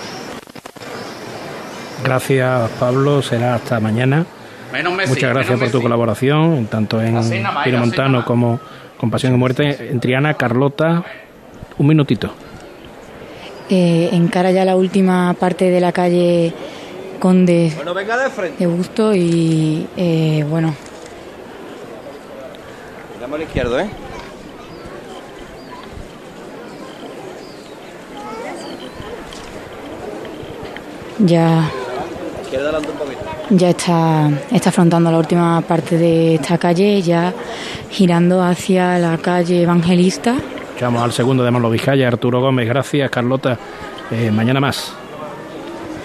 Gracias, 2.02 2.70
Pablo. 2.78 3.22
Será 3.22 3.54
hasta 3.54 3.80
mañana. 3.80 4.26
Menos 4.72 4.92
Messi, 4.92 5.10
Muchas 5.10 5.30
gracias 5.30 5.50
menos 5.50 5.60
por 5.60 5.70
tu 5.70 5.76
Messi. 5.78 5.82
colaboración, 5.84 6.66
tanto 6.66 7.00
en 7.00 7.16
Así 7.16 7.38
nada 7.38 7.54
más, 7.54 7.64
Pino 7.64 7.78
así 7.78 7.86
Montano 7.86 8.08
nada 8.08 8.18
más. 8.18 8.26
como 8.26 8.60
con 8.98 9.10
Pasión 9.10 9.34
y 9.34 9.38
Muerte. 9.38 9.88
En 9.90 10.00
Triana, 10.00 10.34
Carlota, 10.34 11.04
un 11.78 11.86
minutito. 11.86 12.30
Eh, 13.70 14.10
encara 14.12 14.50
ya 14.50 14.64
la 14.64 14.76
última 14.76 15.34
parte 15.34 15.70
de 15.70 15.80
la 15.80 15.90
calle 15.90 16.52
Conde 17.18 17.72
Bueno, 17.76 17.94
venga 17.94 18.16
de 18.22 18.28
frente. 18.28 18.58
de 18.58 18.66
Busto 18.66 19.14
y 19.14 19.86
eh, 19.96 20.44
bueno, 20.48 20.74
Miramos 23.14 23.36
a 23.36 23.38
la 23.38 23.44
izquierda, 23.44 23.82
¿eh? 23.84 23.88
ya 31.18 31.70
Izquierda 32.42 32.68
adelante 32.68 32.90
un 32.90 32.98
poquito. 32.98 33.20
ya 33.50 33.70
está, 33.70 34.30
está 34.52 34.68
afrontando 34.70 35.10
la 35.10 35.18
última 35.18 35.60
parte 35.62 35.96
de 35.96 36.34
esta 36.34 36.58
calle, 36.58 37.00
ya 37.02 37.32
girando 37.90 38.42
hacia 38.42 38.98
la 38.98 39.16
calle 39.18 39.62
Evangelista. 39.62 40.36
Echamos 40.84 41.02
al 41.02 41.12
segundo 41.12 41.42
de 41.42 41.50
Manolo 41.50 41.70
Vizcaya, 41.70 42.06
Arturo 42.08 42.42
Gómez. 42.42 42.68
Gracias, 42.68 43.08
Carlota. 43.08 43.56
Eh, 44.10 44.30
mañana 44.30 44.60
más. 44.60 44.92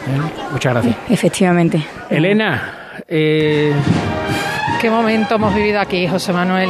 ¿Eh? 0.08 0.46
Muchas 0.54 0.72
gracias. 0.72 0.96
Efectivamente. 1.10 1.84
Elena, 2.10 3.02
eh, 3.06 3.74
Qué 4.80 4.90
momento 4.90 5.36
hemos 5.36 5.54
vivido 5.54 5.82
aquí, 5.82 6.08
José 6.08 6.32
Manuel. 6.32 6.70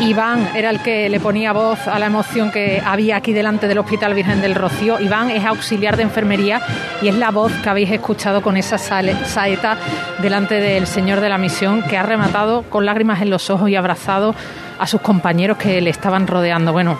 Iván 0.00 0.48
era 0.56 0.70
el 0.70 0.80
que 0.80 1.10
le 1.10 1.20
ponía 1.20 1.52
voz 1.52 1.86
a 1.86 1.98
la 1.98 2.06
emoción 2.06 2.50
que 2.50 2.80
había 2.82 3.16
aquí 3.16 3.34
delante 3.34 3.68
del 3.68 3.76
Hospital 3.76 4.14
Virgen 4.14 4.40
del 4.40 4.54
Rocío. 4.54 4.98
Iván 4.98 5.30
es 5.30 5.44
auxiliar 5.44 5.98
de 5.98 6.04
enfermería 6.04 6.62
y 7.02 7.08
es 7.08 7.14
la 7.14 7.30
voz 7.30 7.52
que 7.62 7.68
habéis 7.68 7.90
escuchado 7.90 8.40
con 8.40 8.56
esa 8.56 8.78
sale- 8.78 9.14
saeta 9.26 9.76
delante 10.22 10.54
del 10.54 10.86
Señor 10.86 11.20
de 11.20 11.28
la 11.28 11.36
Misión 11.36 11.82
que 11.82 11.98
ha 11.98 12.02
rematado 12.04 12.62
con 12.70 12.86
lágrimas 12.86 13.20
en 13.20 13.28
los 13.28 13.50
ojos 13.50 13.68
y 13.68 13.76
abrazado 13.76 14.34
a 14.78 14.86
sus 14.86 15.00
compañeros 15.00 15.56
que 15.56 15.80
le 15.80 15.90
estaban 15.90 16.26
rodeando. 16.26 16.72
Bueno, 16.72 16.98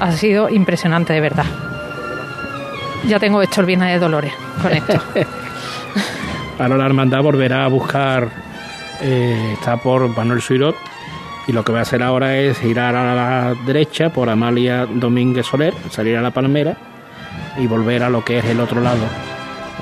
ha 0.00 0.12
sido 0.12 0.48
impresionante 0.48 1.12
de 1.12 1.20
verdad. 1.20 1.46
Ya 3.06 3.18
tengo 3.18 3.42
hecho 3.42 3.60
el 3.60 3.66
Viernes 3.66 3.92
de 3.92 3.98
Dolores 3.98 4.32
con 4.60 4.72
esto. 4.72 4.94
ahora 6.58 6.76
la 6.76 6.86
hermandad 6.86 7.22
volverá 7.22 7.64
a 7.64 7.68
buscar, 7.68 8.28
eh, 9.00 9.52
está 9.54 9.76
por 9.76 10.08
Manuel 10.08 10.42
Suirot, 10.42 10.76
y 11.46 11.52
lo 11.52 11.64
que 11.64 11.72
va 11.72 11.78
a 11.78 11.82
hacer 11.82 12.02
ahora 12.02 12.36
es 12.36 12.58
girar 12.58 12.94
a 12.96 13.14
la 13.14 13.54
derecha 13.64 14.10
por 14.10 14.28
Amalia 14.28 14.86
Domínguez 14.86 15.46
Soler, 15.46 15.74
salir 15.90 16.16
a 16.16 16.22
la 16.22 16.30
Palmera 16.30 16.76
y 17.56 17.66
volver 17.66 18.02
a 18.02 18.10
lo 18.10 18.24
que 18.24 18.38
es 18.38 18.44
el 18.44 18.60
otro 18.60 18.80
lado. 18.80 19.27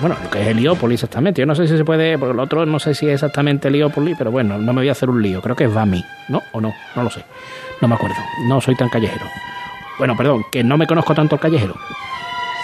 Bueno, 0.01 0.17
lo 0.23 0.31
que 0.31 0.43
es 0.43 0.49
Heliópolis 0.49 1.03
exactamente. 1.03 1.41
Yo 1.41 1.47
no 1.47 1.55
sé 1.55 1.67
si 1.67 1.77
se 1.77 1.85
puede, 1.85 2.19
porque 2.19 2.33
el 2.35 2.41
otro 2.41 2.67
no 2.67 2.79
sé 2.79 2.95
si 2.95 3.07
es 3.07 3.15
exactamente 3.15 3.69
Heliópolis, 3.69 4.15
pero 4.19 4.31
bueno, 4.31 4.59
no 4.59 4.73
me 4.73 4.81
voy 4.83 4.89
a 4.89 4.93
hacer 4.93 5.09
un 5.09 5.23
lío. 5.23 5.41
Creo 5.41 5.57
que 5.57 5.65
es 5.65 5.73
Bami, 5.73 6.05
¿no? 6.29 6.43
¿O 6.53 6.61
no? 6.61 6.75
No 6.95 7.03
lo 7.03 7.11
sé. 7.11 7.25
No 7.81 7.89
me 7.89 7.95
acuerdo. 7.95 8.17
No 8.49 8.61
soy 8.61 8.75
tan 8.77 8.89
callejero. 8.89 9.25
Bueno, 9.99 10.15
perdón, 10.17 10.45
que 10.53 10.63
no 10.63 10.77
me 10.77 10.87
conozco 10.87 11.15
tanto 11.15 11.37
el 11.37 11.41
callejero. 11.41 11.75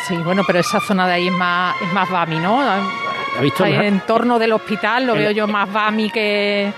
Sí, 0.06 0.16
bueno, 0.16 0.42
pero 0.46 0.58
esa 0.58 0.80
zona 0.80 1.06
de 1.06 1.14
ahí 1.14 1.28
es 1.28 1.32
más, 1.34 1.74
es 1.80 1.92
más 1.92 2.10
Bami, 2.10 2.38
¿no? 2.38 2.60
¿Ha 2.60 3.40
visto 3.40 3.64
el, 3.64 3.74
en 3.74 4.00
torno 4.00 4.38
del 4.38 4.52
hospital 4.52 5.06
lo 5.06 5.14
el- 5.14 5.18
veo 5.20 5.30
yo 5.30 5.46
más 5.46 5.72
Bami 5.72 6.10
que... 6.10 6.72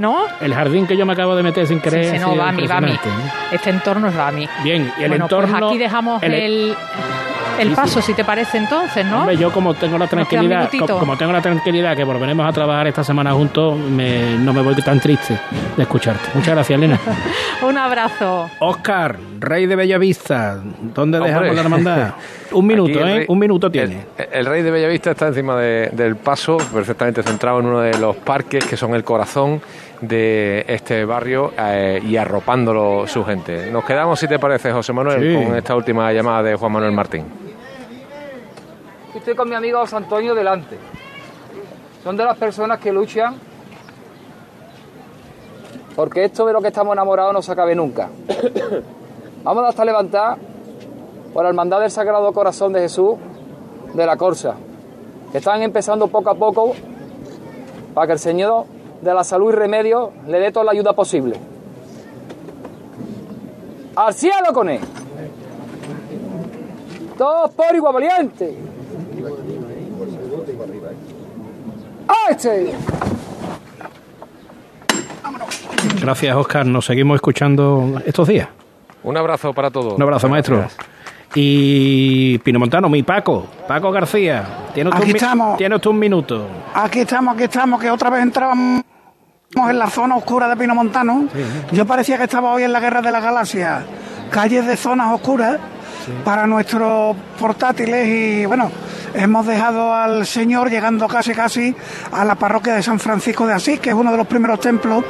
¿No? 0.00 0.22
el 0.40 0.54
jardín 0.54 0.86
que 0.86 0.96
yo 0.96 1.04
me 1.04 1.12
acabo 1.12 1.36
de 1.36 1.42
meter 1.42 1.66
sin 1.66 1.78
querer? 1.78 2.06
Sí, 2.06 2.18
no, 2.18 2.34
Bami, 2.34 2.66
Bami. 2.66 2.98
Este 3.52 3.68
entorno 3.68 4.08
es 4.08 4.16
Bami. 4.16 4.48
Bien, 4.64 4.90
y 4.98 5.02
el 5.02 5.08
bueno, 5.10 5.26
entorno. 5.26 5.58
pues 5.58 5.62
aquí 5.70 5.78
dejamos 5.78 6.22
el- 6.22 6.32
el, 6.34 6.76
el 7.60 7.72
paso, 7.72 8.00
si 8.00 8.14
te 8.14 8.24
parece 8.24 8.58
entonces, 8.58 9.04
¿no? 9.06 9.20
Hombre, 9.20 9.36
yo 9.36 9.52
como 9.52 9.74
tengo 9.74 9.98
la 9.98 10.06
tranquilidad, 10.06 10.70
como 10.98 11.16
tengo 11.16 11.32
la 11.32 11.40
tranquilidad 11.42 11.96
que 11.96 12.04
volveremos 12.04 12.48
a 12.48 12.52
trabajar 12.52 12.86
esta 12.88 13.04
semana 13.04 13.32
juntos, 13.32 13.76
me- 13.78 14.36
no 14.38 14.52
me 14.52 14.62
voy 14.62 14.74
tan 14.76 14.98
triste 15.00 15.38
de 15.76 15.82
escucharte. 15.82 16.28
Muchas 16.34 16.54
gracias, 16.54 16.76
Elena. 16.78 16.98
Un 17.62 17.76
abrazo. 17.76 18.48
Oscar, 18.60 19.16
rey 19.38 19.66
de 19.66 19.76
Bellavista, 19.76 20.58
¿dónde 20.94 21.18
Hombre. 21.18 21.32
dejamos 21.32 21.54
la 21.54 21.60
hermandad? 21.62 22.14
Un 22.52 22.66
minuto, 22.66 23.06
¿eh? 23.06 23.26
Un 23.28 23.38
minuto 23.38 23.70
tiene. 23.70 24.06
El, 24.18 24.28
el 24.32 24.46
rey 24.46 24.62
de 24.62 24.70
Bellavista 24.72 25.10
está 25.12 25.28
encima 25.28 25.56
de- 25.56 25.90
del 25.92 26.16
paso, 26.16 26.56
perfectamente 26.72 27.22
centrado 27.22 27.60
en 27.60 27.66
uno 27.66 27.80
de 27.80 27.96
los 27.98 28.16
parques 28.16 28.64
que 28.64 28.76
son 28.76 28.94
el 28.94 29.04
corazón 29.04 29.60
de 30.00 30.64
este 30.66 31.04
barrio 31.04 31.52
eh, 31.58 32.00
y 32.08 32.16
arropándolo 32.16 33.06
su 33.06 33.22
gente. 33.24 33.70
Nos 33.70 33.84
quedamos, 33.84 34.18
si 34.18 34.26
te 34.26 34.38
parece, 34.38 34.72
José 34.72 34.92
Manuel, 34.94 35.20
Sí. 35.20 35.44
con 35.46 35.56
esta 35.56 35.76
última 35.76 36.10
llamada 36.12 36.42
de 36.42 36.54
Juan 36.56 36.72
Manuel 36.72 36.92
Martín. 36.92 37.24
Estoy 39.14 39.34
con 39.34 39.48
mi 39.48 39.56
amigo 39.56 39.80
José 39.80 39.96
Antonio 39.96 40.34
delante. 40.34 40.78
Son 42.04 42.16
de 42.16 42.24
las 42.24 42.36
personas 42.36 42.78
que 42.78 42.92
luchan 42.92 43.34
porque 45.96 46.24
esto 46.24 46.46
de 46.46 46.52
lo 46.52 46.62
que 46.62 46.68
estamos 46.68 46.92
enamorados 46.92 47.32
no 47.32 47.42
se 47.42 47.52
acabe 47.52 47.74
nunca. 47.74 48.08
Vamos 49.42 49.64
hasta 49.68 49.84
levantar 49.84 50.38
por 51.34 51.42
la 51.42 51.48
hermandad 51.48 51.80
del 51.80 51.90
Sagrado 51.90 52.32
Corazón 52.32 52.72
de 52.72 52.80
Jesús 52.80 53.16
de 53.92 54.06
la 54.06 54.16
Corsa. 54.16 54.54
que 55.32 55.38
Están 55.38 55.60
empezando 55.62 56.06
poco 56.06 56.30
a 56.30 56.34
poco 56.34 56.72
para 57.92 58.06
que 58.06 58.12
el 58.12 58.18
Señor 58.20 58.66
de 59.02 59.12
la 59.12 59.24
salud 59.24 59.52
y 59.52 59.56
remedio 59.56 60.12
le 60.26 60.38
dé 60.38 60.52
toda 60.52 60.66
la 60.66 60.72
ayuda 60.72 60.92
posible. 60.92 61.36
Al 63.96 64.14
cielo 64.14 64.52
con 64.54 64.68
él. 64.68 64.80
Todos 67.18 67.50
por 67.50 67.74
igual. 67.74 68.30
¡A 72.08 72.30
este! 72.30 72.72
Gracias, 76.00 76.36
Oscar. 76.36 76.66
Nos 76.66 76.84
seguimos 76.86 77.16
escuchando 77.16 78.00
estos 78.04 78.28
días. 78.28 78.48
Un 79.02 79.16
abrazo 79.16 79.52
para 79.52 79.70
todos. 79.70 79.94
Un 79.94 80.02
abrazo, 80.02 80.28
maestro. 80.28 80.64
Y 81.34 82.38
Pino 82.38 82.58
Montano, 82.58 82.88
mi 82.88 83.02
Paco, 83.04 83.46
Paco 83.68 83.92
García, 83.92 84.44
tienes 84.74 84.92
Aquí 84.92 85.02
un, 85.04 85.08
mi- 85.08 85.14
estamos. 85.16 85.56
tienes 85.58 85.76
usted 85.76 85.90
un 85.90 85.98
minuto. 85.98 86.46
Aquí 86.74 87.00
estamos, 87.00 87.34
aquí 87.34 87.44
estamos, 87.44 87.80
que 87.80 87.88
otra 87.90 88.10
vez 88.10 88.22
entrábamos 88.22 88.82
en 89.54 89.78
la 89.78 89.88
zona 89.88 90.16
oscura 90.16 90.48
de 90.48 90.56
Pino 90.56 90.74
Montano. 90.74 91.28
Yo 91.72 91.86
parecía 91.86 92.18
que 92.18 92.24
estaba 92.24 92.52
hoy 92.52 92.64
en 92.64 92.72
la 92.72 92.80
Guerra 92.80 93.00
de 93.00 93.12
las 93.12 93.22
Galaxias. 93.22 93.84
Calles 94.30 94.66
de 94.66 94.76
zonas 94.76 95.12
oscuras 95.14 95.58
para 96.24 96.46
nuestros 96.48 97.16
portátiles 97.38 98.08
y 98.08 98.46
bueno, 98.46 98.70
hemos 99.14 99.46
dejado 99.46 99.94
al 99.94 100.26
Señor 100.26 100.70
llegando 100.70 101.08
casi 101.08 101.32
casi 101.32 101.74
a 102.12 102.24
la 102.24 102.34
parroquia 102.34 102.74
de 102.74 102.82
San 102.82 102.98
Francisco 102.98 103.46
de 103.46 103.54
Asís, 103.54 103.80
que 103.80 103.90
es 103.90 103.94
uno 103.94 104.10
de 104.10 104.16
los 104.16 104.26
primeros 104.26 104.60
templos 104.60 105.04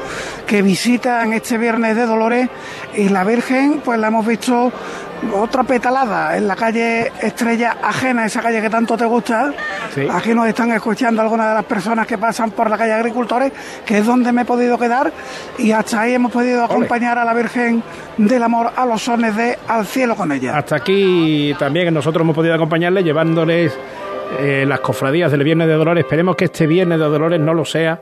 que 0.46 0.62
visitan 0.62 1.32
este 1.32 1.58
viernes 1.58 1.96
de 1.96 2.06
Dolores. 2.06 2.48
Y 2.94 3.08
la 3.08 3.24
Virgen 3.24 3.80
pues 3.84 3.98
la 3.98 4.08
hemos 4.08 4.26
visto 4.26 4.72
otra 5.32 5.64
petalada 5.64 6.36
en 6.36 6.48
la 6.48 6.56
calle 6.56 7.12
Estrella 7.20 7.76
Ajena, 7.82 8.26
esa 8.26 8.40
calle 8.40 8.60
que 8.60 8.70
tanto 8.70 8.96
te 8.96 9.04
gusta. 9.04 9.52
Sí. 9.94 10.06
Aquí 10.10 10.34
nos 10.34 10.46
están 10.46 10.72
escuchando 10.72 11.22
algunas 11.22 11.48
de 11.48 11.54
las 11.54 11.64
personas 11.64 12.06
que 12.06 12.18
pasan 12.18 12.50
por 12.52 12.70
la 12.70 12.78
calle 12.78 12.92
Agricultores, 12.92 13.52
que 13.84 13.98
es 13.98 14.06
donde 14.06 14.32
me 14.32 14.42
he 14.42 14.44
podido 14.44 14.78
quedar, 14.78 15.12
y 15.58 15.72
hasta 15.72 16.02
ahí 16.02 16.14
hemos 16.14 16.32
podido 16.32 16.64
acompañar 16.64 17.18
a 17.18 17.24
la 17.24 17.34
Virgen 17.34 17.82
del 18.16 18.42
Amor 18.42 18.72
a 18.74 18.86
los 18.86 19.02
sones 19.02 19.36
de 19.36 19.58
Al 19.68 19.86
cielo 19.86 20.14
con 20.16 20.32
ella. 20.32 20.56
Hasta 20.56 20.76
aquí 20.76 21.54
también 21.58 21.92
nosotros 21.92 22.22
hemos 22.22 22.34
podido 22.34 22.54
acompañarles 22.54 23.04
llevándoles 23.04 23.76
eh, 24.38 24.64
las 24.66 24.80
cofradías 24.80 25.30
del 25.30 25.44
Viernes 25.44 25.66
de 25.66 25.74
Dolores. 25.74 26.04
Esperemos 26.04 26.36
que 26.36 26.46
este 26.46 26.66
Viernes 26.66 26.98
de 26.98 27.04
Dolores 27.04 27.40
no 27.40 27.54
lo 27.54 27.64
sea 27.64 28.00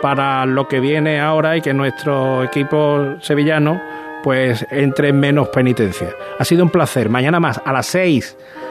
para 0.00 0.44
lo 0.46 0.68
que 0.68 0.80
viene 0.80 1.20
ahora 1.20 1.56
y 1.56 1.62
que 1.62 1.72
nuestro 1.72 2.44
equipo 2.44 3.16
sevillano 3.20 3.80
pues 4.24 4.66
entre 4.70 5.10
en 5.10 5.20
menos 5.20 5.50
penitencia. 5.50 6.08
Ha 6.38 6.44
sido 6.46 6.64
un 6.64 6.70
placer. 6.70 7.10
Mañana 7.10 7.40
más 7.40 7.60
a 7.62 7.72
las 7.74 7.84
6 7.88 8.36